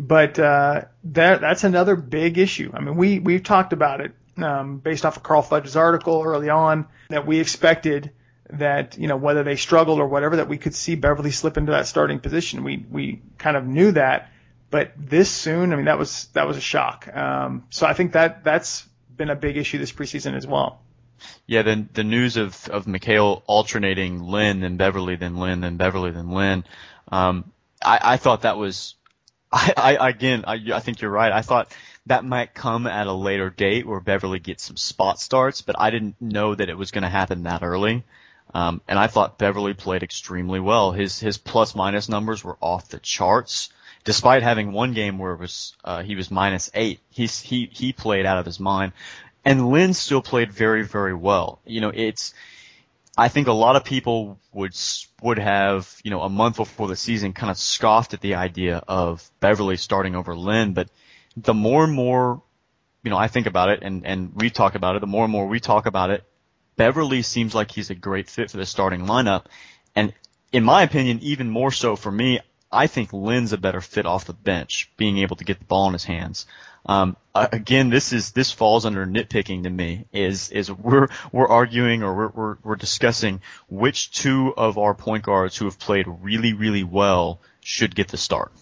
But 0.00 0.38
uh, 0.38 0.84
that 1.04 1.42
that's 1.42 1.62
another 1.64 1.94
big 1.94 2.38
issue. 2.38 2.70
I 2.72 2.80
mean, 2.80 2.96
we 2.96 3.18
we've 3.18 3.42
talked 3.42 3.74
about 3.74 4.00
it 4.00 4.12
um, 4.42 4.78
based 4.78 5.04
off 5.04 5.18
of 5.18 5.22
Carl 5.22 5.42
Fudge's 5.42 5.76
article 5.76 6.22
early 6.24 6.48
on 6.48 6.86
that 7.10 7.26
we 7.26 7.38
expected 7.38 8.10
that 8.48 8.96
you 8.96 9.08
know 9.08 9.18
whether 9.18 9.42
they 9.42 9.56
struggled 9.56 10.00
or 10.00 10.08
whatever 10.08 10.36
that 10.36 10.48
we 10.48 10.56
could 10.56 10.74
see 10.74 10.94
Beverley 10.94 11.30
slip 11.30 11.58
into 11.58 11.72
that 11.72 11.86
starting 11.86 12.18
position. 12.18 12.64
We 12.64 12.82
we 12.90 13.20
kind 13.36 13.58
of 13.58 13.66
knew 13.66 13.92
that, 13.92 14.30
but 14.70 14.92
this 14.96 15.30
soon, 15.30 15.70
I 15.74 15.76
mean, 15.76 15.84
that 15.84 15.98
was 15.98 16.28
that 16.32 16.46
was 16.46 16.56
a 16.56 16.62
shock. 16.62 17.06
Um, 17.14 17.64
so 17.68 17.86
I 17.86 17.92
think 17.92 18.12
that 18.12 18.42
that's 18.42 18.88
been 19.14 19.28
a 19.28 19.36
big 19.36 19.58
issue 19.58 19.76
this 19.76 19.92
preseason 19.92 20.34
as 20.34 20.46
well. 20.46 20.80
Yeah, 21.46 21.60
the 21.60 21.86
the 21.92 22.04
news 22.04 22.38
of 22.38 22.68
of 22.70 22.86
McHale 22.86 23.42
alternating 23.44 24.22
Lin 24.22 24.60
then 24.60 24.78
Beverley 24.78 25.16
then 25.16 25.36
Lin 25.36 25.60
then 25.60 25.76
Beverley 25.76 26.10
then 26.10 26.30
Lin. 26.30 26.64
Um, 27.12 27.52
I, 27.84 27.98
I 28.02 28.16
thought 28.16 28.42
that 28.42 28.56
was 28.56 28.94
I, 29.52 29.96
I 29.98 30.08
again, 30.08 30.44
I, 30.46 30.60
I 30.72 30.80
think 30.80 31.00
you're 31.00 31.10
right. 31.10 31.32
I 31.32 31.42
thought 31.42 31.72
that 32.06 32.24
might 32.24 32.54
come 32.54 32.86
at 32.86 33.06
a 33.06 33.12
later 33.12 33.50
date 33.50 33.86
where 33.86 34.00
Beverley 34.00 34.38
gets 34.38 34.64
some 34.64 34.76
spot 34.76 35.20
starts, 35.20 35.62
but 35.62 35.76
I 35.78 35.90
didn't 35.90 36.20
know 36.20 36.54
that 36.54 36.68
it 36.68 36.78
was 36.78 36.90
going 36.90 37.02
to 37.02 37.08
happen 37.08 37.44
that 37.44 37.62
early. 37.62 38.04
Um, 38.54 38.80
and 38.88 38.98
I 38.98 39.06
thought 39.06 39.38
Beverley 39.38 39.74
played 39.74 40.02
extremely 40.02 40.60
well. 40.60 40.92
His 40.92 41.20
his 41.20 41.38
plus 41.38 41.74
minus 41.74 42.08
numbers 42.08 42.42
were 42.42 42.56
off 42.60 42.88
the 42.88 42.98
charts, 42.98 43.70
despite 44.04 44.42
having 44.42 44.72
one 44.72 44.92
game 44.92 45.18
where 45.18 45.32
it 45.32 45.40
was 45.40 45.76
uh, 45.84 46.02
he 46.02 46.16
was 46.16 46.30
minus 46.30 46.70
eight. 46.74 47.00
He's 47.10 47.40
he 47.40 47.68
he 47.72 47.92
played 47.92 48.26
out 48.26 48.38
of 48.38 48.46
his 48.46 48.58
mind, 48.58 48.92
and 49.44 49.70
Lin 49.70 49.94
still 49.94 50.22
played 50.22 50.52
very 50.52 50.84
very 50.84 51.14
well. 51.14 51.60
You 51.64 51.80
know, 51.80 51.92
it's 51.94 52.34
I 53.16 53.28
think 53.28 53.48
a 53.48 53.52
lot 53.52 53.76
of 53.76 53.84
people 53.84 54.38
would 54.52 54.74
would 55.22 55.38
have, 55.38 55.94
you 56.04 56.10
know, 56.10 56.22
a 56.22 56.28
month 56.28 56.56
before 56.56 56.88
the 56.88 56.96
season 56.96 57.32
kind 57.32 57.50
of 57.50 57.58
scoffed 57.58 58.14
at 58.14 58.20
the 58.20 58.36
idea 58.36 58.82
of 58.88 59.28
Beverley 59.40 59.76
starting 59.76 60.14
over 60.14 60.36
Lin, 60.36 60.74
but 60.74 60.88
the 61.36 61.54
more 61.54 61.84
and 61.84 61.92
more, 61.92 62.42
you 63.02 63.10
know, 63.10 63.16
I 63.16 63.28
think 63.28 63.46
about 63.46 63.68
it 63.70 63.82
and, 63.82 64.06
and 64.06 64.32
we 64.34 64.50
talk 64.50 64.74
about 64.74 64.96
it, 64.96 65.00
the 65.00 65.06
more 65.06 65.24
and 65.24 65.32
more 65.32 65.46
we 65.46 65.60
talk 65.60 65.86
about 65.86 66.10
it, 66.10 66.24
Beverley 66.76 67.22
seems 67.22 67.54
like 67.54 67.70
he's 67.70 67.90
a 67.90 67.94
great 67.94 68.28
fit 68.28 68.50
for 68.50 68.56
the 68.56 68.66
starting 68.66 69.06
lineup. 69.06 69.46
And 69.94 70.14
in 70.52 70.64
my 70.64 70.82
opinion, 70.82 71.18
even 71.20 71.50
more 71.50 71.70
so 71.70 71.96
for 71.96 72.10
me, 72.10 72.40
I 72.72 72.86
think 72.86 73.12
Lin's 73.12 73.52
a 73.52 73.58
better 73.58 73.80
fit 73.80 74.06
off 74.06 74.26
the 74.26 74.32
bench, 74.32 74.90
being 74.96 75.18
able 75.18 75.36
to 75.36 75.44
get 75.44 75.58
the 75.58 75.64
ball 75.64 75.88
in 75.88 75.92
his 75.92 76.04
hands. 76.04 76.46
Um, 76.86 77.16
again, 77.34 77.90
this 77.90 78.12
is 78.12 78.32
this 78.32 78.52
falls 78.52 78.86
under 78.86 79.04
nitpicking 79.06 79.64
to 79.64 79.70
me. 79.70 80.06
Is 80.12 80.50
is 80.50 80.70
we're 80.70 81.08
we're 81.32 81.48
arguing 81.48 82.02
or 82.02 82.14
we're, 82.14 82.28
we're 82.28 82.56
we're 82.62 82.76
discussing 82.76 83.42
which 83.68 84.12
two 84.12 84.54
of 84.56 84.78
our 84.78 84.94
point 84.94 85.24
guards 85.24 85.56
who 85.56 85.66
have 85.66 85.78
played 85.78 86.06
really 86.06 86.52
really 86.52 86.84
well 86.84 87.40
should 87.60 87.94
get 87.94 88.08
the 88.08 88.16
start. 88.16 88.52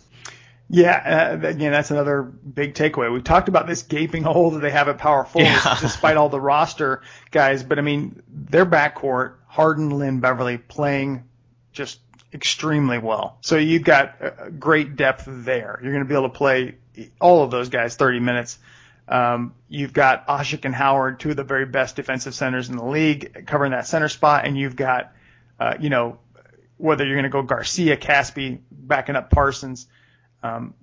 Yeah, 0.71 1.39
uh, 1.43 1.47
again, 1.47 1.73
that's 1.73 1.91
another 1.91 2.23
big 2.23 2.75
takeaway. 2.75 3.11
We've 3.11 3.25
talked 3.25 3.49
about 3.49 3.67
this 3.67 3.83
gaping 3.83 4.23
hole 4.25 4.51
that 4.51 4.61
they 4.61 4.71
have 4.71 4.89
at 4.89 4.99
power 4.99 5.25
forward, 5.25 5.49
yeah. 5.49 5.79
despite 5.81 6.17
all 6.17 6.29
the 6.29 6.41
roster 6.41 7.03
guys. 7.31 7.63
But 7.63 7.79
I 7.79 7.83
mean, 7.83 8.23
their 8.29 8.67
backcourt, 8.67 9.35
Harden, 9.47 9.91
Lin, 9.91 10.21
Beverley, 10.21 10.59
playing 10.59 11.25
just 11.73 12.01
extremely 12.33 12.99
well. 12.99 13.39
So 13.41 13.57
you've 13.57 13.85
got 13.85 14.59
great 14.59 14.97
depth 14.97 15.25
there. 15.27 15.81
You're 15.83 15.93
going 15.93 16.05
to 16.05 16.09
be 16.09 16.15
able 16.15 16.29
to 16.29 16.37
play 16.37 16.77
all 17.21 17.43
of 17.43 17.51
those 17.51 17.69
guys 17.69 17.97
30 17.97 18.21
minutes. 18.21 18.59
Um, 19.09 19.55
you've 19.69 19.93
got 19.95 20.27
Asik 20.27 20.65
and 20.65 20.75
Howard, 20.75 21.21
two 21.21 21.31
of 21.31 21.37
the 21.37 21.45
very 21.45 21.65
best 21.65 21.97
defensive 21.97 22.35
centers 22.35 22.69
in 22.69 22.77
the 22.77 22.85
league, 22.85 23.47
covering 23.47 23.73
that 23.73 23.87
center 23.87 24.09
spot, 24.09 24.45
and 24.45 24.59
you've 24.59 24.77
got, 24.77 25.13
uh, 25.59 25.75
you 25.81 25.89
know, 25.89 26.19
whether 26.77 27.05
you're 27.05 27.15
going 27.15 27.25
to 27.25 27.31
go 27.31 27.43
Garcia, 27.43 27.97
Casspi, 27.97 28.59
backing 28.71 29.17
up 29.17 29.31
Parsons. 29.31 29.87
Um, 30.43 30.75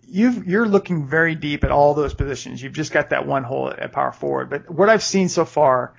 you've, 0.00 0.46
you're 0.46 0.66
looking 0.66 1.06
very 1.06 1.34
deep 1.34 1.62
at 1.62 1.70
all 1.70 1.94
those 1.94 2.14
positions. 2.14 2.62
You've 2.62 2.72
just 2.72 2.90
got 2.90 3.10
that 3.10 3.26
one 3.26 3.44
hole 3.44 3.70
at, 3.70 3.78
at 3.78 3.92
power 3.92 4.12
forward. 4.12 4.48
But 4.48 4.70
what 4.70 4.88
I've 4.88 5.02
seen 5.02 5.28
so 5.28 5.44
far, 5.44 5.94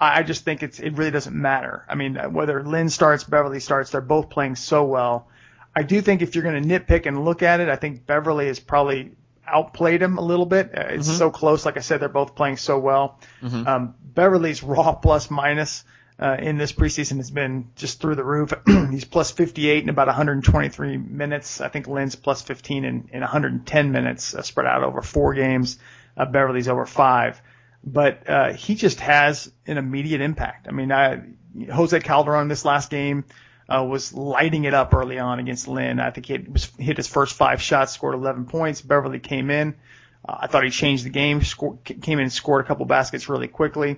I 0.00 0.22
just 0.22 0.44
think 0.44 0.62
it's 0.62 0.80
it 0.80 0.96
really 0.96 1.10
doesn't 1.10 1.36
matter. 1.36 1.84
I 1.88 1.94
mean, 1.94 2.14
whether 2.32 2.62
Lin 2.62 2.88
starts, 2.88 3.24
Beverley 3.24 3.60
starts, 3.60 3.90
they're 3.90 4.00
both 4.00 4.30
playing 4.30 4.56
so 4.56 4.84
well. 4.84 5.28
I 5.76 5.82
do 5.82 6.00
think 6.00 6.22
if 6.22 6.34
you're 6.34 6.44
going 6.44 6.62
to 6.62 6.68
nitpick 6.68 7.06
and 7.06 7.24
look 7.24 7.42
at 7.42 7.60
it, 7.60 7.68
I 7.68 7.76
think 7.76 8.06
Beverley 8.06 8.48
is 8.48 8.58
probably 8.58 9.12
outplayed 9.46 10.00
him 10.00 10.16
a 10.18 10.22
little 10.22 10.46
bit. 10.46 10.70
Uh, 10.76 10.86
it's 10.88 11.06
mm-hmm. 11.06 11.18
so 11.18 11.30
close. 11.30 11.66
Like 11.66 11.76
I 11.76 11.80
said, 11.80 12.00
they're 12.00 12.08
both 12.08 12.34
playing 12.34 12.56
so 12.56 12.78
well. 12.78 13.18
Mm-hmm. 13.42 13.66
Um, 13.66 13.94
Beverley's 14.02 14.62
raw 14.62 14.92
plus 15.02 15.30
minus 15.30 15.84
uh, 16.18 16.36
in 16.38 16.58
this 16.58 16.72
preseason 16.72 17.16
has 17.16 17.30
been 17.30 17.70
just 17.76 18.00
through 18.00 18.14
the 18.14 18.24
roof. 18.24 18.52
He's 18.90 19.04
plus 19.04 19.30
58 19.30 19.82
in 19.82 19.88
about 19.88 20.06
123 20.06 20.96
minutes. 20.96 21.60
I 21.60 21.68
think 21.68 21.88
Lin's 21.88 22.16
plus 22.16 22.42
15 22.42 22.84
in, 22.84 23.10
in 23.12 23.20
110 23.20 23.92
minutes, 23.92 24.34
uh, 24.34 24.42
spread 24.42 24.66
out 24.66 24.82
over 24.82 25.02
four 25.02 25.34
games. 25.34 25.78
Uh, 26.16 26.26
Beverley's 26.26 26.68
over 26.68 26.86
five. 26.86 27.40
But 27.82 28.28
uh, 28.28 28.52
he 28.52 28.74
just 28.74 29.00
has 29.00 29.50
an 29.66 29.78
immediate 29.78 30.20
impact. 30.20 30.68
I 30.68 30.72
mean, 30.72 30.92
I, 30.92 31.22
Jose 31.72 31.98
Calderon 32.00 32.48
this 32.48 32.64
last 32.64 32.90
game 32.90 33.24
uh, 33.68 33.84
was 33.84 34.12
lighting 34.12 34.64
it 34.64 34.74
up 34.74 34.92
early 34.94 35.18
on 35.18 35.38
against 35.38 35.68
Lin. 35.68 36.00
I 36.00 36.10
think 36.10 36.26
he 36.26 36.32
had, 36.34 36.52
was, 36.52 36.70
hit 36.78 36.96
his 36.96 37.06
first 37.06 37.34
five 37.34 37.62
shots, 37.62 37.92
scored 37.92 38.14
11 38.14 38.46
points. 38.46 38.82
Beverley 38.82 39.18
came 39.20 39.50
in. 39.50 39.76
Uh, 40.28 40.38
I 40.40 40.46
thought 40.46 40.64
he 40.64 40.70
changed 40.70 41.04
the 41.04 41.10
game, 41.10 41.42
scored, 41.42 41.84
came 41.84 42.18
in 42.18 42.24
and 42.24 42.32
scored 42.32 42.64
a 42.64 42.68
couple 42.68 42.84
baskets 42.84 43.28
really 43.28 43.48
quickly. 43.48 43.96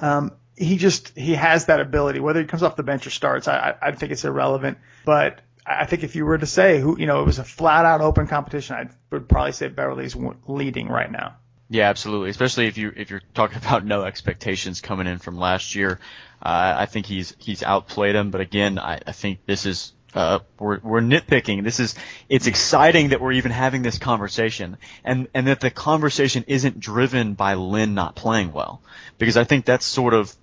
Um, 0.00 0.32
he 0.56 0.76
just 0.76 1.16
he 1.16 1.34
has 1.34 1.66
that 1.66 1.80
ability. 1.80 2.18
Whether 2.18 2.40
he 2.40 2.46
comes 2.46 2.62
off 2.62 2.74
the 2.74 2.82
bench 2.82 3.06
or 3.06 3.10
starts, 3.10 3.46
I, 3.46 3.76
I 3.80 3.92
think 3.92 4.10
it's 4.10 4.24
irrelevant. 4.24 4.78
But 5.04 5.40
I 5.64 5.86
think 5.86 6.02
if 6.02 6.16
you 6.16 6.24
were 6.24 6.38
to 6.38 6.46
say 6.46 6.80
who, 6.80 6.98
you 6.98 7.06
know, 7.06 7.20
it 7.22 7.26
was 7.26 7.38
a 7.38 7.44
flat 7.44 7.84
out 7.84 8.00
open 8.00 8.26
competition, 8.26 8.74
I 8.74 8.88
would 9.10 9.28
probably 9.28 9.52
say 9.52 9.68
Beverley's 9.68 10.16
leading 10.46 10.88
right 10.88 11.10
now. 11.10 11.36
Yeah, 11.70 11.88
absolutely. 11.88 12.30
Especially 12.30 12.66
if 12.66 12.78
you 12.78 12.92
if 12.96 13.10
you're 13.10 13.22
talking 13.34 13.58
about 13.64 13.84
no 13.84 14.04
expectations 14.04 14.80
coming 14.80 15.06
in 15.06 15.18
from 15.18 15.36
last 15.36 15.74
year, 15.74 16.00
uh, 16.42 16.74
I 16.78 16.86
think 16.86 17.06
he's 17.06 17.34
he's 17.38 17.62
outplayed 17.62 18.14
him. 18.14 18.30
But 18.30 18.40
again, 18.40 18.78
I, 18.78 19.00
I 19.06 19.12
think 19.12 19.40
this 19.46 19.66
is 19.66 19.92
uh, 20.14 20.40
we're 20.58 20.80
we're 20.80 21.00
nitpicking. 21.00 21.64
This 21.64 21.80
is 21.80 21.94
it's 22.28 22.46
exciting 22.46 23.10
that 23.10 23.20
we're 23.20 23.32
even 23.32 23.50
having 23.50 23.82
this 23.82 23.98
conversation, 23.98 24.78
and 25.04 25.28
and 25.34 25.48
that 25.48 25.60
the 25.60 25.70
conversation 25.70 26.44
isn't 26.48 26.80
driven 26.80 27.34
by 27.34 27.54
Lin 27.54 27.94
not 27.94 28.16
playing 28.16 28.52
well, 28.52 28.80
because 29.18 29.36
I 29.36 29.44
think 29.44 29.66
that's 29.66 29.84
sort 29.84 30.14
of 30.14 30.34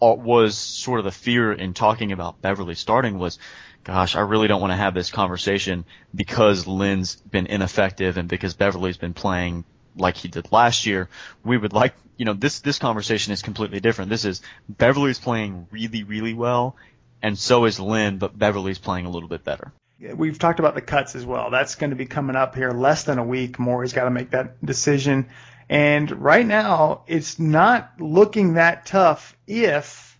uh, 0.00 0.14
was 0.14 0.56
sort 0.56 1.00
of 1.00 1.04
the 1.04 1.10
fear 1.10 1.52
in 1.52 1.74
talking 1.74 2.12
about 2.12 2.40
Beverley 2.40 2.76
starting 2.76 3.18
was 3.18 3.38
gosh, 3.84 4.16
I 4.16 4.20
really 4.20 4.48
don't 4.48 4.60
want 4.60 4.72
to 4.72 4.76
have 4.76 4.92
this 4.92 5.10
conversation 5.10 5.86
because 6.14 6.66
Lin's 6.66 7.16
been 7.16 7.46
ineffective 7.46 8.18
and 8.18 8.28
because 8.28 8.54
Beverley's 8.54 8.98
been 8.98 9.14
playing 9.14 9.64
like 9.98 10.16
he 10.16 10.28
did 10.28 10.52
last 10.52 10.86
year. 10.86 11.08
We 11.44 11.56
would 11.56 11.72
like, 11.72 11.94
you 12.16 12.24
know, 12.24 12.34
this, 12.34 12.60
this 12.60 12.78
conversation 12.78 13.32
is 13.32 13.42
completely 13.42 13.80
different. 13.80 14.10
This 14.10 14.24
is 14.24 14.42
Beverley's 14.68 15.18
playing 15.18 15.68
really, 15.70 16.02
really 16.02 16.34
well 16.34 16.76
and 17.22 17.38
so 17.38 17.64
is 17.64 17.80
Lin, 17.80 18.18
but 18.18 18.38
Beverley's 18.38 18.78
playing 18.78 19.06
a 19.06 19.10
little 19.10 19.28
bit 19.28 19.44
better. 19.44 19.72
We've 19.98 20.38
talked 20.38 20.60
about 20.60 20.74
the 20.74 20.80
cuts 20.80 21.16
as 21.16 21.26
well. 21.26 21.50
That's 21.50 21.74
going 21.74 21.90
to 21.90 21.96
be 21.96 22.06
coming 22.06 22.36
up 22.36 22.54
here 22.54 22.70
less 22.70 23.04
than 23.04 23.18
a 23.18 23.24
week. 23.24 23.58
Morey's 23.58 23.92
got 23.92 24.04
to 24.04 24.10
make 24.10 24.30
that 24.30 24.64
decision. 24.64 25.28
And 25.68 26.22
right 26.22 26.46
now, 26.46 27.02
it's 27.08 27.38
not 27.38 28.00
looking 28.00 28.54
that 28.54 28.86
tough 28.86 29.36
if 29.46 30.16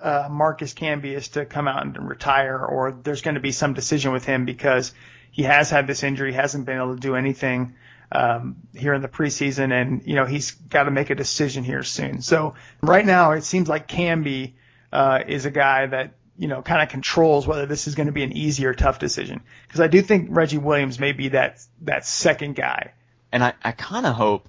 uh, 0.00 0.28
Marcus 0.30 0.74
Camby 0.74 1.16
is 1.16 1.28
to 1.28 1.46
come 1.46 1.66
out 1.66 1.84
and 1.84 2.08
retire, 2.08 2.58
or 2.58 2.92
there's 2.92 3.22
going 3.22 3.36
to 3.36 3.40
be 3.40 3.52
some 3.52 3.72
decision 3.72 4.12
with 4.12 4.26
him 4.26 4.44
because 4.44 4.92
he 5.30 5.44
has 5.44 5.70
had 5.70 5.86
this 5.86 6.02
injury, 6.02 6.34
hasn't 6.34 6.66
been 6.66 6.76
able 6.76 6.94
to 6.94 7.00
do 7.00 7.16
anything 7.16 7.74
um, 8.14 8.56
here 8.74 8.94
in 8.94 9.02
the 9.02 9.08
preseason, 9.08 9.72
and 9.72 10.02
you 10.06 10.14
know 10.14 10.26
he's 10.26 10.52
got 10.52 10.84
to 10.84 10.90
make 10.90 11.10
a 11.10 11.14
decision 11.14 11.64
here 11.64 11.82
soon. 11.82 12.22
So 12.22 12.54
right 12.82 13.04
now, 13.04 13.32
it 13.32 13.44
seems 13.44 13.68
like 13.68 13.88
Camby 13.88 14.52
uh, 14.92 15.20
is 15.26 15.46
a 15.46 15.50
guy 15.50 15.86
that 15.86 16.14
you 16.36 16.48
know 16.48 16.62
kind 16.62 16.82
of 16.82 16.88
controls 16.88 17.46
whether 17.46 17.66
this 17.66 17.86
is 17.86 17.94
going 17.94 18.06
to 18.06 18.12
be 18.12 18.22
an 18.22 18.32
easy 18.32 18.66
or 18.66 18.74
tough 18.74 18.98
decision. 18.98 19.42
Because 19.66 19.80
I 19.80 19.86
do 19.86 20.02
think 20.02 20.28
Reggie 20.30 20.58
Williams 20.58 20.98
may 21.00 21.12
be 21.12 21.28
that 21.28 21.64
that 21.82 22.06
second 22.06 22.54
guy. 22.54 22.92
And 23.32 23.42
I, 23.42 23.54
I 23.62 23.72
kind 23.72 24.04
of 24.04 24.14
hope 24.14 24.46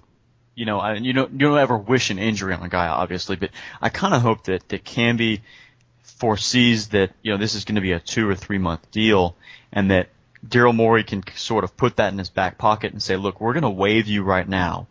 you 0.54 0.66
know, 0.66 0.78
I, 0.78 0.94
you 0.94 1.12
don't 1.12 1.32
you 1.32 1.38
don't 1.38 1.58
ever 1.58 1.76
wish 1.76 2.10
an 2.10 2.18
injury 2.18 2.54
on 2.54 2.62
a 2.62 2.68
guy, 2.68 2.86
obviously, 2.86 3.36
but 3.36 3.50
I 3.80 3.88
kind 3.88 4.14
of 4.14 4.22
hope 4.22 4.44
that 4.44 4.68
that 4.68 4.84
Camby 4.84 5.40
foresees 6.02 6.88
that 6.88 7.12
you 7.22 7.32
know 7.32 7.38
this 7.38 7.54
is 7.54 7.64
going 7.64 7.74
to 7.74 7.80
be 7.80 7.92
a 7.92 8.00
two 8.00 8.28
or 8.28 8.34
three 8.34 8.58
month 8.58 8.90
deal, 8.90 9.36
and 9.72 9.90
that 9.90 10.08
Daryl 10.46 10.74
Morey 10.74 11.04
can 11.04 11.22
sort 11.36 11.64
of 11.64 11.76
put 11.76 11.96
that 11.96 12.12
in 12.12 12.18
his 12.18 12.30
back 12.30 12.58
pocket 12.58 12.92
and 12.92 13.02
say, 13.02 13.16
look, 13.16 13.40
we're 13.40 13.54
going 13.54 13.62
to 13.62 13.70
waive 13.70 14.06
you 14.06 14.22
right 14.22 14.48
now, 14.48 14.86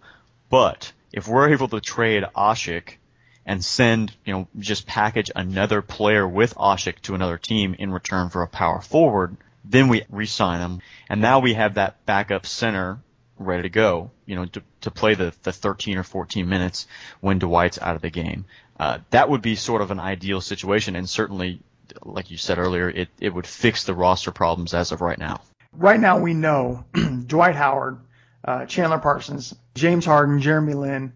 but 0.50 0.92
if 1.12 1.28
we're 1.28 1.54
able 1.54 1.68
to 1.68 1.80
trade 1.80 2.24
Asik 2.36 2.98
and 3.46 3.63
send, 3.63 4.16
you 4.26 4.34
know, 4.34 4.48
just 4.58 4.88
package 4.88 5.30
another 5.36 5.82
player 5.82 6.28
with 6.28 6.56
Asik 6.56 7.00
to 7.02 7.16
another 7.16 7.38
team 7.38 7.76
in 7.78 7.92
return 7.92 8.30
for 8.30 8.42
a 8.42 8.48
power 8.48 8.82
forward, 8.82 9.38
then 9.63 9.88
we 9.88 10.04
re-sign 10.10 10.60
him, 10.60 10.82
and 11.10 11.22
now 11.22 11.39
we 11.39 11.54
have 11.54 11.76
that 11.76 12.06
backup 12.06 12.46
center 12.46 13.00
ready 13.38 13.63
to 13.63 13.70
go, 13.70 14.12
you 14.26 14.36
know, 14.36 14.46
to, 14.46 14.62
to 14.82 14.92
play 14.92 15.16
the, 15.16 15.34
the 15.44 15.52
13 15.52 15.98
or 15.98 16.04
14 16.04 16.48
minutes 16.48 16.88
when 17.22 17.39
Dwight's 17.39 17.80
out 17.80 17.96
of 17.96 18.02
the 18.02 18.10
game. 18.10 18.46
Uh, 18.80 19.00
that 19.12 19.30
would 19.30 19.42
be 19.42 19.56
sort 19.56 19.82
of 19.82 19.92
an 19.92 20.00
ideal 20.00 20.42
situation, 20.42 20.96
and 20.96 21.10
certainly, 21.10 21.62
like 22.04 22.32
you 22.32 22.38
said 22.38 22.58
earlier, 22.58 22.89
it, 22.89 23.10
it 23.19 23.34
would 23.34 23.48
fix 23.48 23.84
the 23.84 23.93
roster 23.93 24.32
problems 24.32 24.74
as 24.74 24.91
of 24.91 25.02
right 25.02 25.17
now. 25.17 25.41
Right 25.74 26.00
now, 26.00 26.19
we 26.19 26.34
know 26.34 26.86
Dwight 27.26 27.56
Howard, 27.56 28.00
uh, 28.46 28.65
Chandler 28.65 29.00
Parsons, 29.00 29.56
James 29.76 30.06
Harden, 30.06 30.39
Jeremy 30.39 30.74
Lin, 30.74 31.13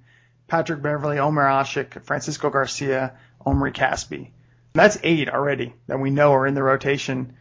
Patrick 0.47 0.82
Beverley, 0.82 1.19
Omer 1.19 1.43
Asik, 1.43 2.01
Francisco 2.03 2.49
Garcia, 2.49 3.13
Omri 3.45 3.71
Casspi. 3.71 4.30
That's 4.73 4.97
eight 5.03 5.30
already 5.30 5.73
that 5.88 5.99
we 5.99 6.10
know 6.10 6.34
are 6.34 6.47
in 6.47 6.53
the 6.53 6.63
rotation. 6.63 7.36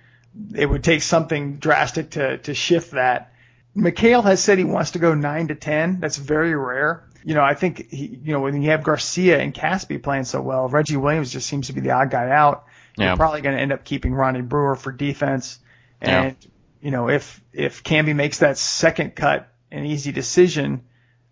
It 0.55 0.67
would 0.67 0.85
take 0.85 1.03
something 1.03 1.57
drastic 1.57 2.11
to, 2.11 2.39
to 2.39 2.55
shift 2.55 2.93
that. 2.93 3.33
McHale 3.77 4.25
has 4.25 4.43
said 4.43 4.59
he 4.59 4.65
wants 4.65 4.93
to 4.93 4.99
go 4.99 5.15
nine 5.15 5.49
to 5.49 5.55
ten. 5.55 6.01
That's 6.01 6.17
very 6.17 6.55
rare. 6.55 7.05
You 7.25 7.35
know, 7.35 7.43
I 7.43 7.55
think 7.55 7.91
he, 7.91 8.07
you 8.07 8.33
know, 8.33 8.41
when 8.41 8.61
you 8.63 8.71
have 8.71 8.85
Garcia 8.85 9.39
and 9.39 9.53
Casspi 9.53 10.03
playing 10.03 10.25
so 10.25 10.41
well, 10.41 10.69
Reggie 10.69 10.97
Williams 10.97 11.33
just 11.33 11.49
seems 11.49 11.67
to 11.67 11.73
be 11.73 11.81
the 11.81 11.91
odd 11.91 12.11
guy 12.11 12.31
out. 12.31 12.66
Yeah. 12.97 13.09
You're 13.09 13.17
probably 13.17 13.43
going 13.43 13.57
to 13.57 13.63
end 13.63 13.73
up 13.73 13.85
keeping 13.85 14.15
Ronnie 14.15 14.43
Brewer 14.43 14.77
for 14.77 14.93
defense. 14.93 15.59
And, 16.01 16.37
yeah. 16.41 16.49
you 16.81 16.91
know, 16.91 17.09
if, 17.09 17.43
if 17.53 17.83
Camby 17.83 18.15
makes 18.15 18.39
that 18.39 18.59
second 18.59 19.15
cut 19.15 19.49
an 19.71 19.85
easy 19.85 20.13
decision, 20.13 20.83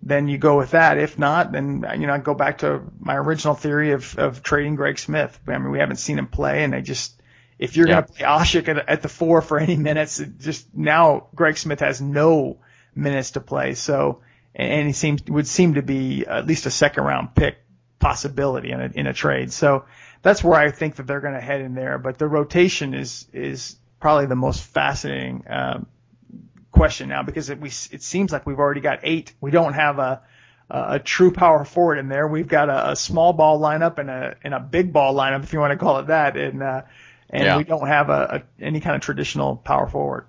then 0.02 0.28
you 0.28 0.36
go 0.36 0.58
with 0.58 0.72
that. 0.72 0.98
If 0.98 1.18
not, 1.18 1.52
then, 1.52 1.86
you 1.98 2.06
know, 2.06 2.12
I 2.12 2.18
go 2.18 2.34
back 2.34 2.58
to 2.58 2.82
my 3.00 3.16
original 3.16 3.54
theory 3.54 3.92
of, 3.92 4.18
of 4.18 4.42
trading 4.42 4.76
Greg 4.76 4.98
Smith. 4.98 5.38
I 5.46 5.56
mean, 5.56 5.70
we 5.70 5.78
haven't 5.78 5.96
seen 5.96 6.18
him 6.18 6.26
play 6.26 6.64
and 6.64 6.72
they 6.72 6.82
just, 6.82 7.20
if 7.58 7.76
you're 7.76 7.88
yeah. 7.88 8.02
going 8.02 8.04
to 8.04 8.12
play 8.12 8.26
Asik 8.26 8.68
at, 8.68 8.88
at, 8.88 9.02
the 9.02 9.08
four 9.08 9.40
for 9.40 9.58
any 9.58 9.76
minutes, 9.76 10.22
just 10.38 10.74
now 10.74 11.28
Greg 11.34 11.56
Smith 11.56 11.80
has 11.80 12.00
no 12.00 12.58
minutes 12.94 13.32
to 13.32 13.40
play. 13.40 13.74
So, 13.74 14.20
and 14.54 14.86
he 14.86 14.92
seems 14.92 15.22
would 15.24 15.46
seem 15.46 15.74
to 15.74 15.82
be 15.82 16.26
at 16.26 16.46
least 16.46 16.66
a 16.66 16.70
second 16.70 17.04
round 17.04 17.34
pick 17.34 17.56
possibility 17.98 18.70
in 18.70 18.80
a, 18.80 18.90
in 18.94 19.06
a 19.06 19.14
trade. 19.14 19.52
So 19.52 19.86
that's 20.24 20.42
where 20.42 20.58
I 20.58 20.70
think 20.70 20.96
that 20.96 21.06
they're 21.06 21.20
going 21.20 21.34
to 21.34 21.40
head 21.40 21.60
in 21.60 21.74
there. 21.74 21.98
But 21.98 22.18
the 22.18 22.26
rotation 22.26 22.94
is 22.94 23.28
is 23.32 23.76
probably 24.00 24.26
the 24.26 24.34
most 24.34 24.62
fascinating 24.62 25.44
um, 25.48 25.86
question 26.72 27.10
now 27.10 27.22
because 27.22 27.50
it, 27.50 27.60
we 27.60 27.68
it 27.68 28.02
seems 28.02 28.32
like 28.32 28.46
we've 28.46 28.58
already 28.58 28.80
got 28.80 29.00
eight. 29.02 29.34
We 29.40 29.52
don't 29.52 29.74
have 29.74 29.98
a 29.98 30.22
a 30.70 30.98
true 30.98 31.30
power 31.30 31.64
forward 31.66 31.98
in 31.98 32.08
there. 32.08 32.26
We've 32.26 32.48
got 32.48 32.70
a, 32.70 32.92
a 32.92 32.96
small 32.96 33.34
ball 33.34 33.60
lineup 33.60 33.98
and 33.98 34.08
a 34.08 34.36
and 34.42 34.54
a 34.54 34.60
big 34.60 34.94
ball 34.94 35.14
lineup, 35.14 35.44
if 35.44 35.52
you 35.52 35.60
want 35.60 35.72
to 35.72 35.76
call 35.76 35.98
it 35.98 36.06
that. 36.06 36.38
And 36.38 36.62
uh, 36.62 36.82
and 37.28 37.44
yeah. 37.44 37.56
we 37.58 37.64
don't 37.64 37.86
have 37.86 38.08
a, 38.08 38.42
a, 38.58 38.64
any 38.64 38.80
kind 38.80 38.96
of 38.96 39.02
traditional 39.02 39.56
power 39.56 39.86
forward. 39.86 40.26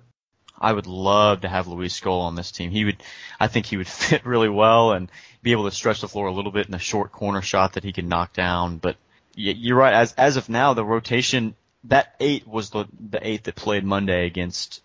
I 0.58 0.72
would 0.72 0.86
love 0.86 1.40
to 1.40 1.48
have 1.48 1.68
Luis 1.68 1.98
Scola 1.98 2.22
on 2.22 2.34
this 2.34 2.50
team. 2.50 2.70
He 2.70 2.84
would, 2.84 3.02
I 3.40 3.46
think 3.46 3.66
he 3.66 3.76
would 3.76 3.88
fit 3.88 4.26
really 4.26 4.48
well 4.50 4.92
and 4.92 5.10
be 5.42 5.52
able 5.52 5.64
to 5.64 5.70
stretch 5.70 6.02
the 6.02 6.08
floor 6.08 6.26
a 6.26 6.32
little 6.32 6.52
bit 6.52 6.66
in 6.66 6.74
a 6.74 6.78
short 6.78 7.12
corner 7.12 7.40
shot 7.40 7.74
that 7.74 7.84
he 7.84 7.92
can 7.92 8.08
knock 8.08 8.34
down. 8.34 8.76
But 8.76 8.96
you're 9.36 9.76
right. 9.76 9.94
As 9.94 10.12
as 10.14 10.36
of 10.36 10.48
now, 10.48 10.74
the 10.74 10.84
rotation 10.84 11.54
that 11.84 12.14
eight 12.18 12.46
was 12.48 12.70
the 12.70 12.86
the 12.98 13.26
eight 13.26 13.44
that 13.44 13.54
played 13.54 13.84
Monday 13.84 14.26
against 14.26 14.82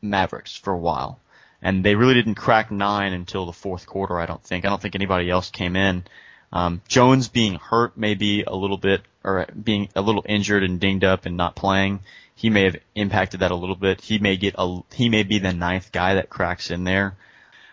Mavericks 0.00 0.56
for 0.56 0.72
a 0.72 0.78
while, 0.78 1.20
and 1.60 1.84
they 1.84 1.94
really 1.94 2.14
didn't 2.14 2.34
crack 2.34 2.70
nine 2.70 3.12
until 3.12 3.46
the 3.46 3.52
fourth 3.52 3.86
quarter. 3.86 4.18
I 4.18 4.26
don't 4.26 4.42
think. 4.42 4.64
I 4.64 4.70
don't 4.70 4.80
think 4.80 4.94
anybody 4.94 5.30
else 5.30 5.50
came 5.50 5.76
in. 5.76 6.04
Um, 6.52 6.82
Jones 6.88 7.28
being 7.28 7.54
hurt 7.54 7.96
maybe 7.96 8.42
a 8.42 8.54
little 8.54 8.76
bit, 8.76 9.02
or 9.22 9.46
being 9.46 9.88
a 9.94 10.02
little 10.02 10.24
injured 10.26 10.64
and 10.64 10.80
dinged 10.80 11.04
up 11.04 11.26
and 11.26 11.36
not 11.36 11.54
playing. 11.54 12.00
He 12.34 12.50
may 12.50 12.64
have 12.64 12.76
impacted 12.94 13.40
that 13.40 13.52
a 13.52 13.56
little 13.56 13.76
bit. 13.76 14.00
He 14.00 14.18
may 14.18 14.36
get 14.36 14.54
a, 14.58 14.80
he 14.92 15.08
may 15.08 15.22
be 15.22 15.38
the 15.38 15.52
ninth 15.52 15.92
guy 15.92 16.14
that 16.14 16.30
cracks 16.30 16.70
in 16.70 16.84
there. 16.84 17.14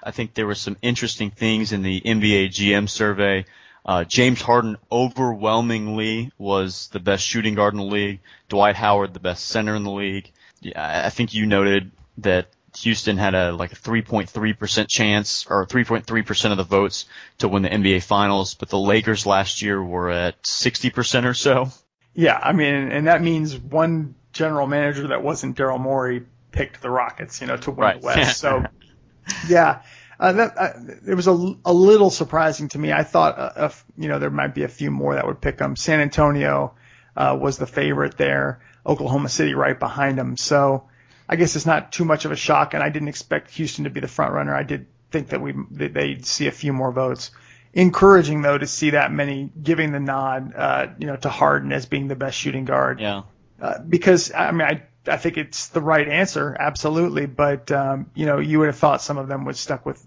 I 0.04 0.12
think 0.12 0.34
there 0.34 0.48
were 0.48 0.56
some 0.56 0.78
interesting 0.82 1.32
things 1.32 1.72
in 1.72 1.82
the 1.82 2.00
NBA 2.02 2.50
GM 2.50 2.88
survey. 2.88 3.46
Uh, 3.86 4.04
James 4.04 4.42
Harden 4.42 4.78
overwhelmingly 4.92 6.32
was 6.38 6.88
the 6.90 7.00
best 7.00 7.26
shooting 7.26 7.56
guard 7.56 7.74
in 7.74 7.80
the 7.80 7.86
league. 7.86 8.20
Dwight 8.50 8.76
Howard 8.76 9.14
the 9.14 9.20
best 9.20 9.48
center 9.48 9.76
in 9.76 9.84
the 9.84 9.92
league. 9.92 10.32
Yeah, 10.62 11.04
I 11.06 11.10
think 11.10 11.34
you 11.34 11.46
noted 11.46 11.92
that 12.20 12.48
Houston 12.80 13.18
had 13.18 13.36
a 13.36 13.52
like 13.52 13.72
a 13.72 13.76
3.3% 13.76 14.88
chance 14.88 15.46
or 15.50 15.66
3.3% 15.66 16.52
of 16.52 16.58
the 16.58 16.64
votes 16.64 17.06
to 17.40 17.48
win 17.48 17.64
the 17.64 17.70
NBA 17.70 18.04
finals, 18.04 18.54
but 18.54 18.70
the 18.70 18.78
Lakers 18.78 19.26
last 19.26 19.62
year 19.62 19.82
were 19.82 20.10
at 20.10 20.42
60% 20.44 21.26
or 21.26 21.34
so. 21.34 21.70
Yeah, 22.14 22.40
I 22.42 22.54
mean, 22.54 22.74
and 22.74 23.08
that 23.08 23.22
means 23.22 23.58
one 23.58 24.16
general 24.34 24.68
manager 24.68 25.08
that 25.08 25.24
wasn't 25.24 25.58
Daryl 25.58 25.80
Morey 25.80 26.26
picked 26.52 26.82
the 26.82 26.90
Rockets, 26.90 27.42
you 27.42 27.48
know, 27.48 27.58
to 27.58 27.72
win 27.72 27.80
right. 27.80 28.02
the 28.02 28.06
West. 28.06 28.40
So, 28.40 28.64
yeah, 29.48 29.82
uh, 30.20 30.34
that 30.34 30.58
uh, 30.58 30.74
it 31.08 31.16
was 31.16 31.28
a, 31.28 31.56
a 31.66 31.74
little 31.74 32.10
surprising 32.10 32.68
to 32.70 32.78
me. 32.78 32.92
I 32.92 33.04
thought, 33.04 33.40
uh, 33.40 33.52
if, 33.68 33.86
you 33.98 34.10
know, 34.10 34.20
there 34.20 34.30
might 34.30 34.54
be 34.54 34.64
a 34.64 34.68
few 34.68 34.92
more 34.92 35.16
that 35.16 35.26
would 35.26 35.40
pick 35.42 35.58
them. 35.58 35.76
San 35.76 36.02
Antonio 36.02 36.76
uh, 37.16 37.38
was 37.40 37.58
the 37.58 37.68
favorite 37.68 38.18
there. 38.18 38.62
Oklahoma 38.86 39.30
City 39.30 39.54
right 39.54 39.80
behind 39.80 40.18
them. 40.18 40.36
So 40.38 40.90
I 41.28 41.36
guess 41.36 41.56
it's 41.56 41.66
not 41.66 41.92
too 41.92 42.06
much 42.06 42.26
of 42.26 42.32
a 42.32 42.36
shock, 42.36 42.74
and 42.74 42.82
I 42.84 42.90
didn't 42.90 43.08
expect 43.08 43.52
Houston 43.52 43.84
to 43.84 43.90
be 43.90 44.00
the 44.00 44.08
front 44.08 44.34
runner. 44.34 44.56
I 44.56 44.64
did 44.64 44.88
think 45.12 45.30
that 45.30 45.42
we 45.42 45.54
that 45.72 45.94
they'd 45.94 46.26
see 46.26 46.48
a 46.48 46.52
few 46.52 46.74
more 46.74 46.92
votes. 46.92 47.32
Encouraging 47.74 48.42
though 48.42 48.58
to 48.58 48.66
see 48.66 48.92
that 48.92 49.12
many 49.12 49.52
giving 49.62 49.92
the 49.92 50.00
nod, 50.00 50.54
uh, 50.56 50.88
you 50.98 51.08
know, 51.08 51.16
to 51.18 51.30
Harden 51.30 51.72
as 51.72 51.86
being 51.86 52.08
the 52.08 52.16
best 52.16 52.38
shooting 52.38 52.66
guard. 52.66 53.00
Yeah. 53.00 53.24
uh, 53.62 53.80
because 53.88 54.32
I 54.34 54.52
mean 54.52 54.68
I 54.68 54.84
I 55.08 55.18
think 55.18 55.38
it's 55.38 55.70
the 55.70 55.82
right 55.82 56.08
answer, 56.08 56.56
absolutely. 56.60 57.26
But 57.26 57.72
um, 57.72 58.12
you 58.14 58.26
know, 58.26 58.40
you 58.40 58.60
would 58.60 58.68
have 58.68 58.78
thought 58.78 59.02
some 59.02 59.18
of 59.18 59.28
them 59.28 59.46
would 59.46 59.58
stuck 59.58 59.86
with 59.86 60.06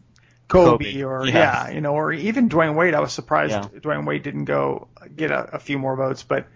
Kobe, 0.49 0.93
Kobe. 0.93 1.03
or 1.03 1.27
Yeah. 1.27 1.33
yeah. 1.69 1.71
you 1.71 1.81
know, 1.81 1.95
or 1.95 2.13
even 2.13 2.49
Dwyane 2.49 2.75
Wade. 2.75 2.95
I 2.95 3.01
was 3.01 3.13
surprised 3.13 3.53
Yeah. 3.53 3.81
Dwyane 3.81 4.07
Wade 4.07 4.23
didn't 4.23 4.45
go 4.45 4.89
get 5.15 5.31
a, 5.31 5.57
a 5.57 5.59
few 5.59 5.79
more 5.79 5.97
votes, 5.97 6.23
but 6.23 6.47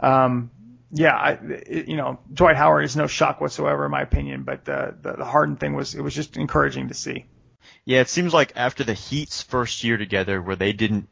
um, 0.00 0.50
yeah, 0.92 1.14
I, 1.16 1.30
it, 1.32 1.88
you 1.88 1.96
know, 1.96 2.18
Dwight 2.32 2.56
Howard 2.56 2.84
is 2.84 2.96
no 2.96 3.06
shock 3.06 3.40
whatsoever 3.40 3.86
in 3.86 3.90
my 3.90 4.02
opinion. 4.02 4.42
But 4.42 4.64
the, 4.64 4.94
the 5.00 5.12
the 5.14 5.24
Harden 5.24 5.56
thing 5.56 5.74
was 5.74 5.94
it 5.94 6.02
was 6.02 6.14
just 6.14 6.36
encouraging 6.36 6.88
to 6.88 6.94
see. 6.94 7.26
Yeah, 7.84 8.00
it 8.00 8.08
seems 8.08 8.34
like 8.34 8.52
after 8.56 8.84
the 8.84 8.94
Heat's 8.94 9.42
first 9.42 9.84
year 9.84 9.96
together, 9.96 10.40
where 10.42 10.56
they 10.56 10.72
didn't 10.72 11.08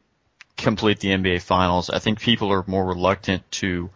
complete 0.57 0.99
the 0.99 1.09
NBA 1.09 1.41
Finals, 1.41 1.89
I 1.89 1.99
think 1.99 2.19
people 2.19 2.51
are 2.51 2.63
more 2.67 2.85
reluctant 2.85 3.49
to 3.51 3.89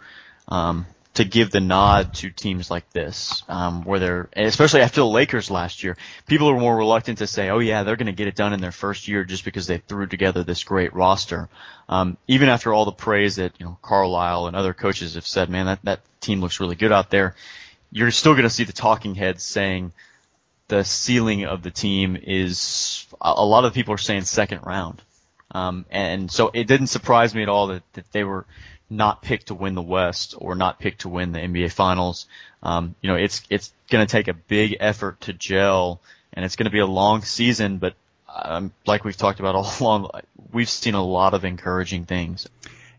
um, 0.48 0.86
to 1.20 1.26
give 1.26 1.52
the 1.52 1.60
nod 1.60 2.14
to 2.14 2.30
teams 2.30 2.72
like 2.72 2.90
this, 2.92 3.44
um, 3.50 3.84
where 3.84 4.00
they're 4.00 4.30
especially 4.38 4.80
after 4.80 5.02
the 5.02 5.06
Lakers 5.06 5.52
last 5.52 5.84
year, 5.84 5.98
people 6.28 6.50
are 6.50 6.58
more 6.58 6.78
reluctant 6.78 7.18
to 7.18 7.28
say, 7.28 7.50
"Oh 7.50 7.60
yeah, 7.60 7.84
they're 7.84 7.98
going 7.98 8.06
to 8.06 8.14
get 8.14 8.30
it 8.30 8.36
done 8.36 8.54
in 8.54 8.62
their 8.62 8.72
first 8.72 9.10
year 9.10 9.26
just 9.26 9.44
because 9.44 9.68
they 9.68 9.80
threw 9.80 10.08
together 10.08 10.44
this 10.46 10.64
great 10.64 10.94
roster." 10.94 11.50
Um, 11.90 12.16
even 12.30 12.48
after 12.48 12.74
all 12.74 12.86
the 12.86 12.94
praise 12.94 13.36
that 13.36 13.52
you 13.60 13.66
know 13.66 13.78
Carlisle 13.82 14.48
and 14.48 14.56
other 14.56 14.74
coaches 14.74 15.16
have 15.16 15.28
said, 15.28 15.50
"Man, 15.50 15.66
that 15.66 15.80
that 15.84 16.00
team 16.22 16.40
looks 16.40 16.62
really 16.62 16.78
good 16.78 16.94
out 16.94 17.10
there," 17.10 17.36
you're 17.92 18.12
still 18.12 18.34
going 18.34 18.44
to 18.44 18.50
see 18.50 18.64
the 18.64 18.72
talking 18.72 19.14
heads 19.14 19.44
saying 19.44 19.92
the 20.70 20.86
ceiling 20.86 21.44
of 21.44 21.64
the 21.64 21.72
team 21.72 22.16
is 22.16 23.06
a 23.20 23.46
lot 23.46 23.66
of 23.66 23.74
people 23.74 23.94
are 23.94 23.98
saying 23.98 24.22
second 24.22 24.62
round. 24.66 25.02
Um, 25.52 25.86
and 25.90 26.32
so 26.32 26.50
it 26.54 26.68
didn't 26.68 26.88
surprise 26.88 27.36
me 27.36 27.42
at 27.42 27.50
all 27.50 27.68
that, 27.68 27.84
that 27.94 28.10
they 28.14 28.24
were 28.24 28.46
not 28.90 29.22
picked 29.22 29.48
to 29.48 29.56
win 29.56 29.76
the 29.76 29.82
West 29.82 30.36
or 30.38 30.56
not 30.56 30.80
picked 30.80 31.02
to 31.02 31.10
win 31.10 31.32
the 31.32 31.40
NBA 31.40 31.72
Finals. 31.72 32.26
Um, 32.64 32.96
you 33.02 33.10
know, 33.10 33.16
it's 33.16 33.44
it's 33.50 33.72
going 33.90 34.06
to 34.06 34.12
take 34.12 34.28
a 34.28 34.34
big 34.34 34.78
effort 34.80 35.22
to 35.22 35.34
gel, 35.34 36.02
and 36.34 36.44
it's 36.44 36.56
going 36.56 36.66
to 36.66 36.72
be 36.72 36.80
a 36.80 36.86
long 36.88 37.22
season. 37.22 37.78
But 37.78 37.94
um, 38.34 38.72
like 38.86 39.04
we've 39.04 39.18
talked 39.18 39.40
about 39.40 39.56
all 39.56 39.72
along, 39.80 40.10
we've 40.52 40.70
seen 40.70 40.96
a 40.96 41.04
lot 41.04 41.34
of 41.34 41.46
encouraging 41.46 42.06
things. 42.06 42.48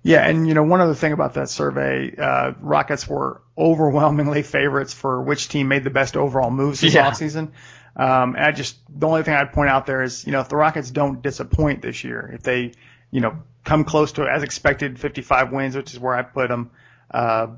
Yeah, 0.03 0.27
and 0.27 0.49
you 0.49 0.55
know 0.55 0.63
one 0.63 0.81
other 0.81 0.95
thing 0.95 1.13
about 1.13 1.35
that 1.35 1.51
survey, 1.51 2.15
uh, 2.17 2.53
Rockets 2.61 3.07
were 3.07 3.43
overwhelmingly 3.59 4.43
favorites 4.43 4.95
for 4.95 5.21
which 5.21 5.49
team 5.49 5.69
made 5.69 5.85
the 5.85 5.91
best 5.91 6.17
overall 6.17 6.51
moves 6.51 6.81
this 6.81 6.95
Yeah. 6.95 7.11
offseason. 7.11 7.49
Um, 7.97 8.35
and 8.35 8.45
I 8.47 8.53
just 8.53 8.79
the 8.89 9.07
only 9.07 9.25
thing 9.25 9.35
I'd 9.35 9.53
point 9.53 9.69
out 9.69 9.85
there 9.85 10.03
is 10.03 10.25
you 10.25 10.33
know 10.33 10.41
if 10.41 10.49
the 10.49 10.57
Rockets 10.57 10.91
don't 10.91 11.21
disappoint 11.21 11.83
this 11.83 12.03
year, 12.03 12.31
if 12.35 12.43
they 12.43 12.73
you 13.11 13.21
know 13.21 13.43
come 13.65 13.85
close 13.85 14.13
to 14.13 14.23
as 14.23 14.43
expected 14.43 14.99
55 14.99 15.53
wins, 15.53 15.77
which 15.77 15.93
is 15.93 15.99
where 15.99 16.15
I 16.15 16.23
put 16.23 16.49
them. 16.49 16.71
Uh, 17.11 17.49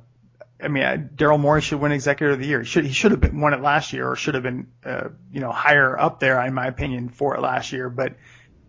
I 0.62 0.68
mean, 0.68 1.10
Daryl 1.16 1.40
Morey 1.40 1.60
should 1.60 1.80
win 1.80 1.92
Executive 1.92 2.34
of 2.34 2.40
the 2.40 2.46
Year. 2.46 2.60
He 2.60 2.66
should 2.66 2.84
he 2.84 2.92
should 2.92 3.10
have 3.10 3.20
been 3.20 3.40
won 3.40 3.52
it 3.52 3.60
last 3.60 3.92
year, 3.92 4.10
or 4.10 4.16
should 4.16 4.34
have 4.34 4.42
been 4.42 4.68
uh, 4.84 5.08
you 5.32 5.40
know 5.40 5.50
higher 5.50 5.98
up 5.98 6.20
there 6.20 6.40
in 6.44 6.54
my 6.54 6.66
opinion 6.66 7.08
for 7.08 7.36
it 7.36 7.40
last 7.40 7.72
year. 7.72 7.90
But 7.90 8.14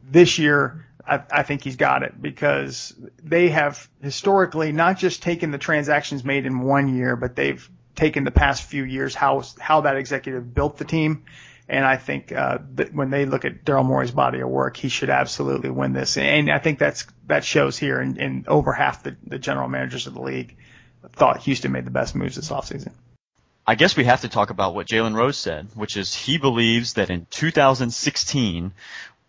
this 0.09 0.39
year, 0.39 0.85
I, 1.05 1.21
I 1.31 1.43
think 1.43 1.63
he's 1.63 1.75
got 1.75 2.03
it 2.03 2.19
because 2.19 2.93
they 3.21 3.49
have 3.49 3.87
historically 4.01 4.71
not 4.71 4.97
just 4.97 5.21
taken 5.21 5.51
the 5.51 5.57
transactions 5.57 6.23
made 6.23 6.45
in 6.45 6.61
one 6.61 6.95
year, 6.95 7.15
but 7.15 7.35
they've 7.35 7.69
taken 7.95 8.23
the 8.23 8.31
past 8.31 8.63
few 8.63 8.83
years 8.83 9.13
how 9.13 9.43
how 9.59 9.81
that 9.81 9.97
executive 9.97 10.53
built 10.53 10.77
the 10.77 10.85
team. 10.85 11.25
And 11.69 11.85
I 11.85 11.95
think 11.97 12.31
uh, 12.31 12.57
when 12.91 13.09
they 13.09 13.25
look 13.25 13.45
at 13.45 13.63
Daryl 13.63 13.85
Morey's 13.85 14.11
body 14.11 14.41
of 14.41 14.49
work, 14.49 14.75
he 14.75 14.89
should 14.89 15.09
absolutely 15.09 15.69
win 15.69 15.93
this. 15.93 16.17
And 16.17 16.51
I 16.51 16.59
think 16.59 16.77
that's 16.77 17.07
that 17.27 17.45
shows 17.45 17.77
here. 17.77 17.99
And, 17.99 18.17
and 18.17 18.47
over 18.47 18.73
half 18.73 19.03
the, 19.03 19.15
the 19.25 19.39
general 19.39 19.69
managers 19.69 20.07
of 20.07 20.13
the 20.13 20.21
league 20.21 20.57
thought 21.13 21.41
Houston 21.43 21.71
made 21.71 21.85
the 21.85 21.91
best 21.91 22.15
moves 22.15 22.35
this 22.35 22.49
offseason. 22.49 22.91
I 23.65 23.75
guess 23.75 23.95
we 23.95 24.03
have 24.03 24.21
to 24.21 24.27
talk 24.27 24.49
about 24.49 24.75
what 24.75 24.87
Jalen 24.87 25.15
Rose 25.15 25.37
said, 25.37 25.69
which 25.73 25.95
is 25.95 26.13
he 26.13 26.37
believes 26.37 26.95
that 26.95 27.09
in 27.09 27.27
2016, 27.29 28.73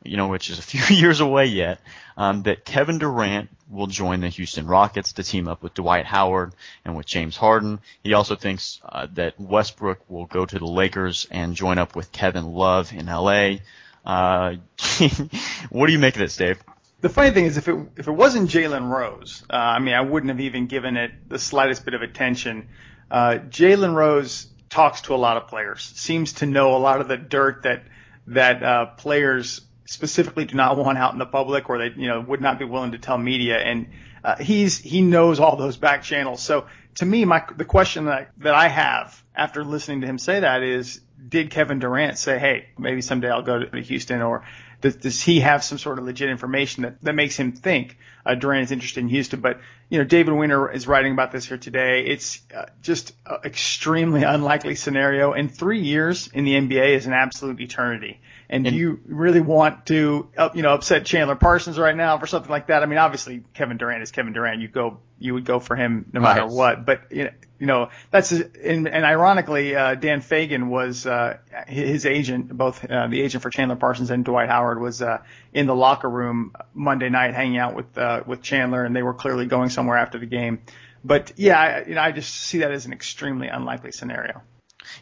you 0.04 0.16
know, 0.16 0.28
which 0.28 0.50
is 0.50 0.58
a 0.58 0.62
few 0.76 0.96
years 0.96 1.20
away 1.20 1.46
yet, 1.46 1.80
um, 2.16 2.42
that 2.44 2.64
Kevin 2.64 2.98
Durant 2.98 3.50
will 3.68 3.86
join 3.86 4.20
the 4.20 4.28
Houston 4.28 4.66
Rockets 4.66 5.14
to 5.14 5.22
team 5.22 5.48
up 5.48 5.62
with 5.62 5.74
Dwight 5.74 6.06
Howard 6.06 6.54
and 6.84 6.96
with 6.96 7.06
James 7.06 7.36
Harden. 7.36 7.80
He 8.02 8.12
also 8.12 8.36
thinks 8.36 8.80
uh, 8.84 9.08
that 9.14 9.40
Westbrook 9.40 10.08
will 10.08 10.26
go 10.26 10.44
to 10.44 10.58
the 10.58 10.66
Lakers 10.66 11.26
and 11.30 11.54
join 11.54 11.78
up 11.78 11.96
with 11.96 12.12
Kevin 12.12 12.44
Love 12.52 12.92
in 12.92 13.06
LA. 13.06 13.56
Uh, 14.04 14.56
what 15.70 15.86
do 15.86 15.92
you 15.92 15.98
make 15.98 16.14
of 16.14 16.20
this, 16.20 16.36
Dave? 16.36 16.62
The 17.00 17.08
funny 17.08 17.32
thing 17.32 17.44
is, 17.44 17.58
if 17.58 17.68
it 17.68 17.76
if 17.96 18.08
it 18.08 18.12
wasn't 18.12 18.48
Jalen 18.48 18.88
Rose, 18.88 19.42
uh, 19.50 19.56
I 19.56 19.78
mean, 19.78 19.94
I 19.94 20.00
wouldn't 20.00 20.30
have 20.30 20.40
even 20.40 20.68
given 20.68 20.96
it 20.96 21.10
the 21.28 21.38
slightest 21.38 21.84
bit 21.84 21.92
of 21.92 22.00
attention. 22.00 22.68
Uh, 23.10 23.38
Jalen 23.50 23.94
Rose 23.94 24.46
talks 24.70 25.02
to 25.02 25.14
a 25.14 25.16
lot 25.16 25.36
of 25.36 25.48
players, 25.48 25.82
seems 25.82 26.34
to 26.34 26.46
know 26.46 26.74
a 26.74 26.78
lot 26.78 27.02
of 27.02 27.08
the 27.08 27.18
dirt 27.18 27.64
that 27.64 27.82
that 28.28 28.62
uh, 28.62 28.86
players 28.86 29.60
specifically 29.86 30.44
do 30.44 30.56
not 30.56 30.76
want 30.76 30.98
out 30.98 31.12
in 31.12 31.18
the 31.18 31.26
public, 31.26 31.68
or 31.68 31.78
they 31.78 31.90
you 31.96 32.08
know 32.08 32.20
would 32.20 32.40
not 32.40 32.58
be 32.58 32.64
willing 32.64 32.92
to 32.92 32.98
tell 32.98 33.18
media, 33.18 33.58
and 33.58 33.88
uh, 34.22 34.36
he's 34.36 34.78
he 34.78 35.02
knows 35.02 35.40
all 35.40 35.56
those 35.56 35.76
back 35.76 36.02
channels. 36.02 36.42
So 36.42 36.66
to 36.96 37.06
me, 37.06 37.24
my 37.24 37.44
the 37.56 37.64
question 37.64 38.06
that 38.06 38.30
that 38.38 38.54
I 38.54 38.68
have 38.68 39.22
after 39.34 39.64
listening 39.64 40.00
to 40.02 40.06
him 40.06 40.18
say 40.18 40.40
that 40.40 40.62
is, 40.62 41.00
did 41.28 41.50
Kevin 41.50 41.78
Durant 41.78 42.18
say, 42.18 42.38
hey, 42.38 42.68
maybe 42.78 43.00
someday 43.00 43.30
I'll 43.30 43.42
go 43.42 43.64
to 43.64 43.80
Houston, 43.80 44.22
or 44.22 44.44
does, 44.80 44.96
does 44.96 45.22
he 45.22 45.40
have 45.40 45.64
some 45.64 45.78
sort 45.78 45.98
of 45.98 46.04
legit 46.04 46.28
information 46.28 46.82
that, 46.82 47.00
that 47.02 47.14
makes 47.14 47.36
him 47.36 47.52
think 47.52 47.96
uh, 48.26 48.34
Durant 48.34 48.64
is 48.64 48.72
interested 48.72 49.00
in 49.00 49.08
Houston? 49.08 49.40
But 49.40 49.60
you 49.88 49.98
know, 49.98 50.04
David 50.04 50.34
Weiner 50.34 50.70
is 50.70 50.86
writing 50.86 51.12
about 51.12 51.32
this 51.32 51.46
here 51.46 51.58
today. 51.58 52.04
It's 52.06 52.40
uh, 52.54 52.66
just 52.82 53.14
an 53.26 53.38
extremely 53.44 54.22
unlikely 54.22 54.74
scenario. 54.74 55.32
And 55.32 55.50
three 55.50 55.80
years 55.80 56.28
in 56.28 56.44
the 56.44 56.52
NBA 56.54 56.96
is 56.96 57.06
an 57.06 57.12
absolute 57.12 57.60
eternity. 57.60 58.20
And, 58.50 58.64
do 58.64 58.74
you 58.74 59.00
really 59.06 59.40
want 59.40 59.86
to, 59.86 60.28
you 60.54 60.62
know, 60.62 60.74
upset 60.74 61.06
Chandler 61.06 61.34
Parsons 61.34 61.78
right 61.78 61.96
now 61.96 62.18
for 62.18 62.26
something 62.26 62.50
like 62.50 62.66
that? 62.66 62.82
I 62.82 62.86
mean, 62.86 62.98
obviously 62.98 63.42
Kevin 63.54 63.78
Durant 63.78 64.02
is 64.02 64.10
Kevin 64.10 64.32
Durant. 64.32 64.60
You 64.60 64.68
go, 64.68 64.98
you 65.18 65.34
would 65.34 65.44
go 65.44 65.60
for 65.60 65.76
him 65.76 66.06
no 66.12 66.20
matter 66.20 66.42
Right. 66.42 66.50
what. 66.50 66.84
But 66.84 67.10
you 67.10 67.24
know, 67.24 67.30
you 67.58 67.66
know 67.66 67.88
that's 68.10 68.32
and, 68.32 68.86
and 68.88 69.04
ironically, 69.04 69.74
uh, 69.74 69.94
Dan 69.94 70.20
Fegan 70.20 70.68
was 70.68 71.06
uh, 71.06 71.38
his 71.66 72.04
agent, 72.04 72.54
both 72.54 72.84
uh, 72.84 73.06
the 73.06 73.22
agent 73.22 73.42
for 73.42 73.48
Chandler 73.50 73.76
Parsons 73.76 74.10
and 74.10 74.24
Dwight 74.24 74.50
Howard 74.50 74.80
was 74.80 75.00
uh, 75.00 75.22
in 75.54 75.66
the 75.66 75.74
locker 75.74 76.10
room 76.10 76.52
Monday 76.74 77.08
night 77.08 77.34
hanging 77.34 77.56
out 77.56 77.74
with 77.74 77.96
uh, 77.96 78.22
with 78.26 78.42
Chandler, 78.42 78.84
and 78.84 78.94
they 78.94 79.02
were 79.02 79.14
clearly 79.14 79.46
going 79.46 79.70
somewhere 79.70 79.96
after 79.96 80.18
the 80.18 80.26
game. 80.26 80.60
But 81.02 81.32
yeah, 81.36 81.58
I, 81.58 81.84
you 81.88 81.94
know, 81.94 82.02
I 82.02 82.12
just 82.12 82.34
see 82.34 82.58
that 82.58 82.70
as 82.70 82.86
an 82.86 82.92
extremely 82.92 83.48
unlikely 83.48 83.92
scenario. 83.92 84.42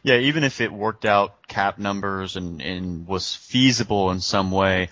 Yeah, 0.03 0.17
even 0.17 0.45
if 0.45 0.61
it 0.61 0.73
worked 0.73 1.05
out 1.05 1.47
cap 1.49 1.79
numbers 1.79 2.37
and, 2.37 2.61
and 2.61 3.07
was 3.07 3.35
feasible 3.35 4.11
in 4.11 4.21
some 4.21 4.51
way, 4.51 4.91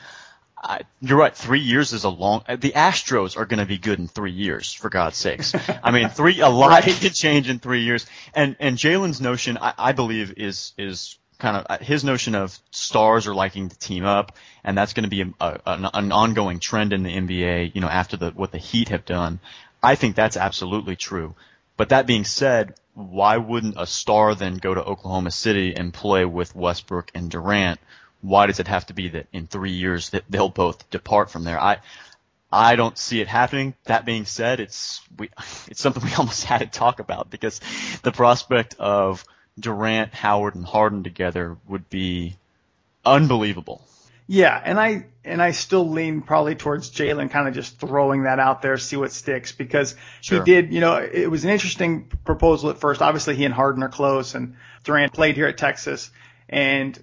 I, 0.62 0.80
you're 1.00 1.18
right. 1.18 1.34
Three 1.34 1.60
years 1.60 1.92
is 1.92 2.04
a 2.04 2.10
long. 2.10 2.44
The 2.46 2.72
Astros 2.72 3.36
are 3.36 3.46
going 3.46 3.60
to 3.60 3.66
be 3.66 3.78
good 3.78 3.98
in 3.98 4.08
three 4.08 4.32
years, 4.32 4.74
for 4.74 4.90
God's 4.90 5.16
sakes. 5.16 5.54
I 5.82 5.90
mean, 5.90 6.10
three 6.10 6.40
a 6.40 6.48
lot 6.48 6.82
can 6.82 7.12
change 7.12 7.48
in 7.48 7.58
three 7.58 7.82
years. 7.82 8.06
And 8.34 8.56
and 8.60 8.76
Jalen's 8.76 9.20
notion, 9.20 9.56
I, 9.58 9.72
I 9.78 9.92
believe, 9.92 10.34
is 10.36 10.74
is 10.76 11.18
kind 11.38 11.56
of 11.56 11.66
uh, 11.68 11.82
his 11.82 12.04
notion 12.04 12.34
of 12.34 12.56
stars 12.70 13.26
are 13.26 13.34
liking 13.34 13.70
to 13.70 13.78
team 13.78 14.04
up, 14.04 14.36
and 14.62 14.76
that's 14.76 14.92
going 14.92 15.04
to 15.04 15.10
be 15.10 15.22
a, 15.22 15.32
a, 15.40 15.60
an, 15.66 15.88
an 15.94 16.12
ongoing 16.12 16.60
trend 16.60 16.92
in 16.92 17.02
the 17.02 17.10
NBA. 17.10 17.74
You 17.74 17.80
know, 17.80 17.88
after 17.88 18.18
the 18.18 18.30
what 18.30 18.52
the 18.52 18.58
Heat 18.58 18.90
have 18.90 19.06
done, 19.06 19.40
I 19.82 19.94
think 19.94 20.14
that's 20.14 20.36
absolutely 20.36 20.94
true. 20.94 21.34
But 21.80 21.88
that 21.88 22.06
being 22.06 22.26
said, 22.26 22.74
why 22.92 23.38
wouldn't 23.38 23.80
a 23.80 23.86
star 23.86 24.34
then 24.34 24.58
go 24.58 24.74
to 24.74 24.84
Oklahoma 24.84 25.30
City 25.30 25.74
and 25.74 25.94
play 25.94 26.26
with 26.26 26.54
Westbrook 26.54 27.10
and 27.14 27.30
Durant? 27.30 27.80
Why 28.20 28.44
does 28.44 28.60
it 28.60 28.68
have 28.68 28.84
to 28.88 28.92
be 28.92 29.08
that 29.08 29.28
in 29.32 29.46
three 29.46 29.70
years 29.70 30.10
that 30.10 30.24
they'll 30.28 30.50
both 30.50 30.90
depart 30.90 31.30
from 31.30 31.44
there? 31.44 31.58
I 31.58 31.78
I 32.52 32.76
don't 32.76 32.98
see 32.98 33.22
it 33.22 33.28
happening. 33.28 33.72
That 33.84 34.04
being 34.04 34.26
said, 34.26 34.60
it's 34.60 35.00
we 35.16 35.30
it's 35.68 35.80
something 35.80 36.02
we 36.04 36.12
almost 36.16 36.44
had 36.44 36.58
to 36.58 36.66
talk 36.66 37.00
about 37.00 37.30
because 37.30 37.62
the 38.02 38.12
prospect 38.12 38.74
of 38.78 39.24
Durant, 39.58 40.12
Howard, 40.12 40.56
and 40.56 40.66
Harden 40.66 41.02
together 41.02 41.56
would 41.66 41.88
be 41.88 42.36
unbelievable. 43.06 43.82
Yeah, 44.32 44.62
and 44.64 44.78
I 44.78 45.06
and 45.24 45.42
I 45.42 45.50
still 45.50 45.90
lean 45.90 46.22
probably 46.22 46.54
towards 46.54 46.92
Jalen 46.92 47.32
kind 47.32 47.48
of 47.48 47.54
just 47.54 47.80
throwing 47.80 48.22
that 48.22 48.38
out 48.38 48.62
there, 48.62 48.78
see 48.78 48.94
what 48.94 49.10
sticks 49.10 49.50
because 49.50 49.96
Sure. 50.20 50.38
he 50.38 50.44
did. 50.44 50.72
You 50.72 50.78
know, 50.78 50.98
it 50.98 51.28
was 51.28 51.42
an 51.42 51.50
interesting 51.50 52.04
proposal 52.24 52.70
at 52.70 52.78
first. 52.78 53.02
Obviously, 53.02 53.34
he 53.34 53.44
and 53.44 53.52
Harden 53.52 53.82
are 53.82 53.88
close, 53.88 54.36
and 54.36 54.54
Durant 54.84 55.12
played 55.12 55.34
here 55.34 55.48
at 55.48 55.58
Texas, 55.58 56.12
and 56.48 56.96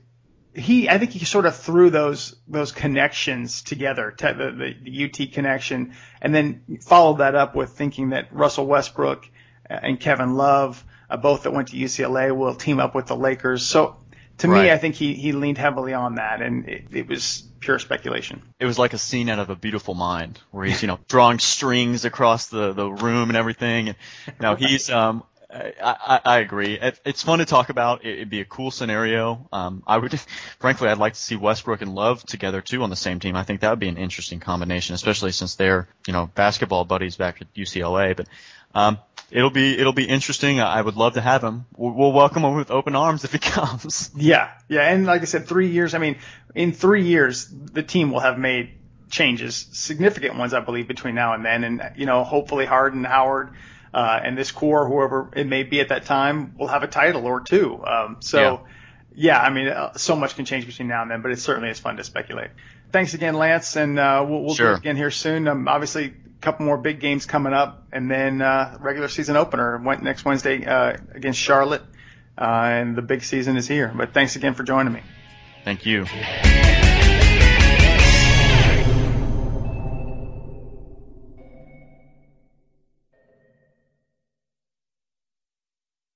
he 0.54 0.88
I 0.88 1.00
think 1.00 1.12
he 1.12 1.26
sort 1.26 1.46
of 1.46 1.58
threw 1.58 1.90
those 1.90 2.34
those 2.48 2.72
connections 2.72 3.62
together, 3.62 4.12
te- 4.12 4.32
the, 4.32 4.52
the 4.52 4.90
the 4.90 5.04
UT 5.04 5.34
connection, 5.34 5.96
and 6.22 6.34
then 6.34 6.80
followed 6.82 7.18
that 7.18 7.36
up 7.36 7.56
with 7.56 7.72
thinking 7.72 8.12
that 8.12 8.30
Russell 8.32 8.68
Westbrook 8.68 9.30
and 9.70 10.00
Kevin 10.00 10.36
Love, 10.36 10.82
uh, 11.10 11.18
both 11.18 11.44
that 11.44 11.52
went 11.52 11.68
to 11.68 11.76
UCLA, 11.76 12.34
will 12.34 12.56
team 12.56 12.80
up 12.80 12.96
with 12.96 13.08
the 13.08 13.18
Lakers. 13.18 13.66
So. 13.66 13.98
To 14.40 14.48
Right. 14.48 14.66
me, 14.66 14.72
I 14.72 14.78
think 14.78 14.96
he, 14.96 15.14
he 15.14 15.32
leaned 15.32 15.58
heavily 15.58 15.94
on 15.94 16.16
that, 16.16 16.42
and 16.42 16.68
it, 16.68 16.86
it 16.92 17.08
was 17.08 17.44
pure 17.60 17.80
speculation. 17.80 18.42
It 18.60 18.66
was 18.66 18.78
like 18.78 18.94
a 18.94 18.98
scene 19.00 19.30
out 19.30 19.40
of 19.40 19.50
a 19.50 19.56
beautiful 19.56 19.96
mind 19.96 20.40
where 20.52 20.66
he's, 20.66 20.82
you 20.82 20.88
know, 20.88 21.00
drawing 21.08 21.40
strings 21.40 22.06
across 22.06 22.48
the, 22.48 22.74
the 22.74 22.88
room 22.88 23.30
and 23.30 23.38
everything. 23.38 23.90
And 23.90 23.98
now 24.40 24.56
he's, 24.56 24.90
um, 24.92 25.24
I, 25.50 25.74
I, 25.82 26.22
I 26.24 26.40
agree. 26.40 26.78
It, 26.80 27.00
it's 27.04 27.24
fun 27.24 27.40
to 27.40 27.46
talk 27.46 27.70
about. 27.70 28.06
It, 28.06 28.20
would 28.20 28.30
be 28.30 28.42
a 28.42 28.46
cool 28.46 28.70
scenario. 28.70 29.48
Um, 29.52 29.82
I 29.88 29.98
would, 29.98 30.20
frankly, 30.60 30.90
I'd 30.90 30.98
like 31.00 31.14
to 31.14 31.20
see 31.20 31.36
Westbrook 31.36 31.82
and 31.82 31.96
Love 31.96 32.24
together 32.24 32.62
too 32.62 32.84
on 32.84 32.90
the 32.92 32.96
same 32.96 33.20
team. 33.20 33.36
I 33.36 33.44
think 33.44 33.62
that 33.62 33.72
would 33.72 33.80
be 33.80 33.88
an 33.88 33.98
interesting 33.98 34.40
combination, 34.40 34.94
especially 34.94 35.32
since 35.32 35.56
they're, 35.56 35.88
you 36.06 36.14
know, 36.14 36.30
basketball 36.36 36.86
buddies 36.86 37.16
back 37.16 37.42
at 37.42 37.52
UCLA. 37.56 38.16
But, 38.16 38.28
um, 38.76 39.00
it'll 39.32 39.50
be, 39.50 39.78
it'll 39.78 39.94
be 39.94 40.06
interesting. 40.06 40.60
I 40.60 40.82
would 40.82 40.96
love 40.96 41.14
to 41.14 41.22
have 41.22 41.44
him. 41.44 41.66
We'll, 41.76 41.94
we'll 41.94 42.14
welcome 42.14 42.44
him 42.44 42.56
with 42.56 42.72
open 42.72 42.96
arms 42.96 43.24
if 43.24 43.32
he 43.32 43.40
comes. 43.40 44.12
Yeah. 44.16 44.52
Yeah. 44.68 44.82
And 44.82 45.06
like 45.06 45.22
I 45.22 45.26
said, 45.26 45.48
three 45.48 45.70
years, 45.70 45.94
I 45.94 45.98
mean, 45.98 46.18
in 46.56 46.74
three 46.74 47.04
years, 47.04 47.48
the 47.48 47.84
team 47.84 48.12
will 48.12 48.20
have 48.20 48.38
made 48.38 48.72
changes, 49.10 49.68
significant 49.72 50.36
ones, 50.38 50.54
I 50.54 50.60
believe, 50.60 50.88
between 50.88 51.16
now 51.16 51.34
and 51.34 51.46
then. 51.46 51.64
And, 51.64 51.92
you 51.96 52.06
know, 52.06 52.24
hopefully 52.24 52.66
Harden, 52.66 53.04
Howard, 53.04 53.52
uh, 53.94 54.20
and 54.24 54.38
this 54.38 54.52
core, 54.52 54.88
whoever 54.88 55.30
it 55.36 55.48
may 55.48 55.64
be 55.64 55.80
at 55.80 55.90
that 55.90 56.06
time, 56.06 56.56
will 56.58 56.68
have 56.68 56.84
a 56.84 56.88
title 56.88 57.26
or 57.26 57.42
two. 57.42 57.84
Um, 57.86 58.18
so, 58.20 58.66
yeah. 59.16 59.38
yeah, 59.38 59.42
I 59.42 59.50
mean, 59.50 59.68
uh, 59.70 59.94
so 59.94 60.16
much 60.16 60.36
can 60.36 60.46
change 60.46 60.66
between 60.66 60.88
now 60.88 61.02
and 61.02 61.12
then, 61.12 61.22
but 61.22 61.32
it 61.32 61.40
certainly 61.40 61.70
is 61.70 61.80
fun 61.80 61.98
to 61.98 62.04
speculate. 62.04 62.52
Thanks 62.92 63.14
again, 63.14 63.36
Lance, 63.36 63.76
and 63.76 63.98
uh, 64.00 64.26
we'll, 64.28 64.44
we'll 64.44 64.56
sure. 64.56 64.68
do 64.68 64.74
it 64.74 64.80
again 64.80 64.96
here 64.96 65.12
soon. 65.12 65.48
Um, 65.48 65.68
obviously, 65.68 66.14
couple 66.42 66.66
more 66.66 66.78
big 66.78 67.00
games 67.00 67.26
coming 67.26 67.54
up, 67.54 67.84
and 67.92 68.10
then 68.10 68.42
uh, 68.42 68.78
regular 68.80 69.08
season 69.08 69.36
opener 69.36 69.78
went 69.78 70.04
next 70.04 70.26
Wednesday 70.26 70.66
uh, 70.66 70.98
against 71.14 71.40
Charlotte, 71.40 71.84
uh, 72.38 72.44
and 72.44 72.96
the 72.96 73.02
big 73.02 73.24
season 73.24 73.58
is 73.58 73.68
here. 73.68 73.92
But 73.96 74.14
thanks 74.14 74.36
again 74.36 74.54
for 74.54 74.64
joining 74.64 74.94
me. 74.94 75.02
Thank 75.64 75.86
you. 75.86 76.06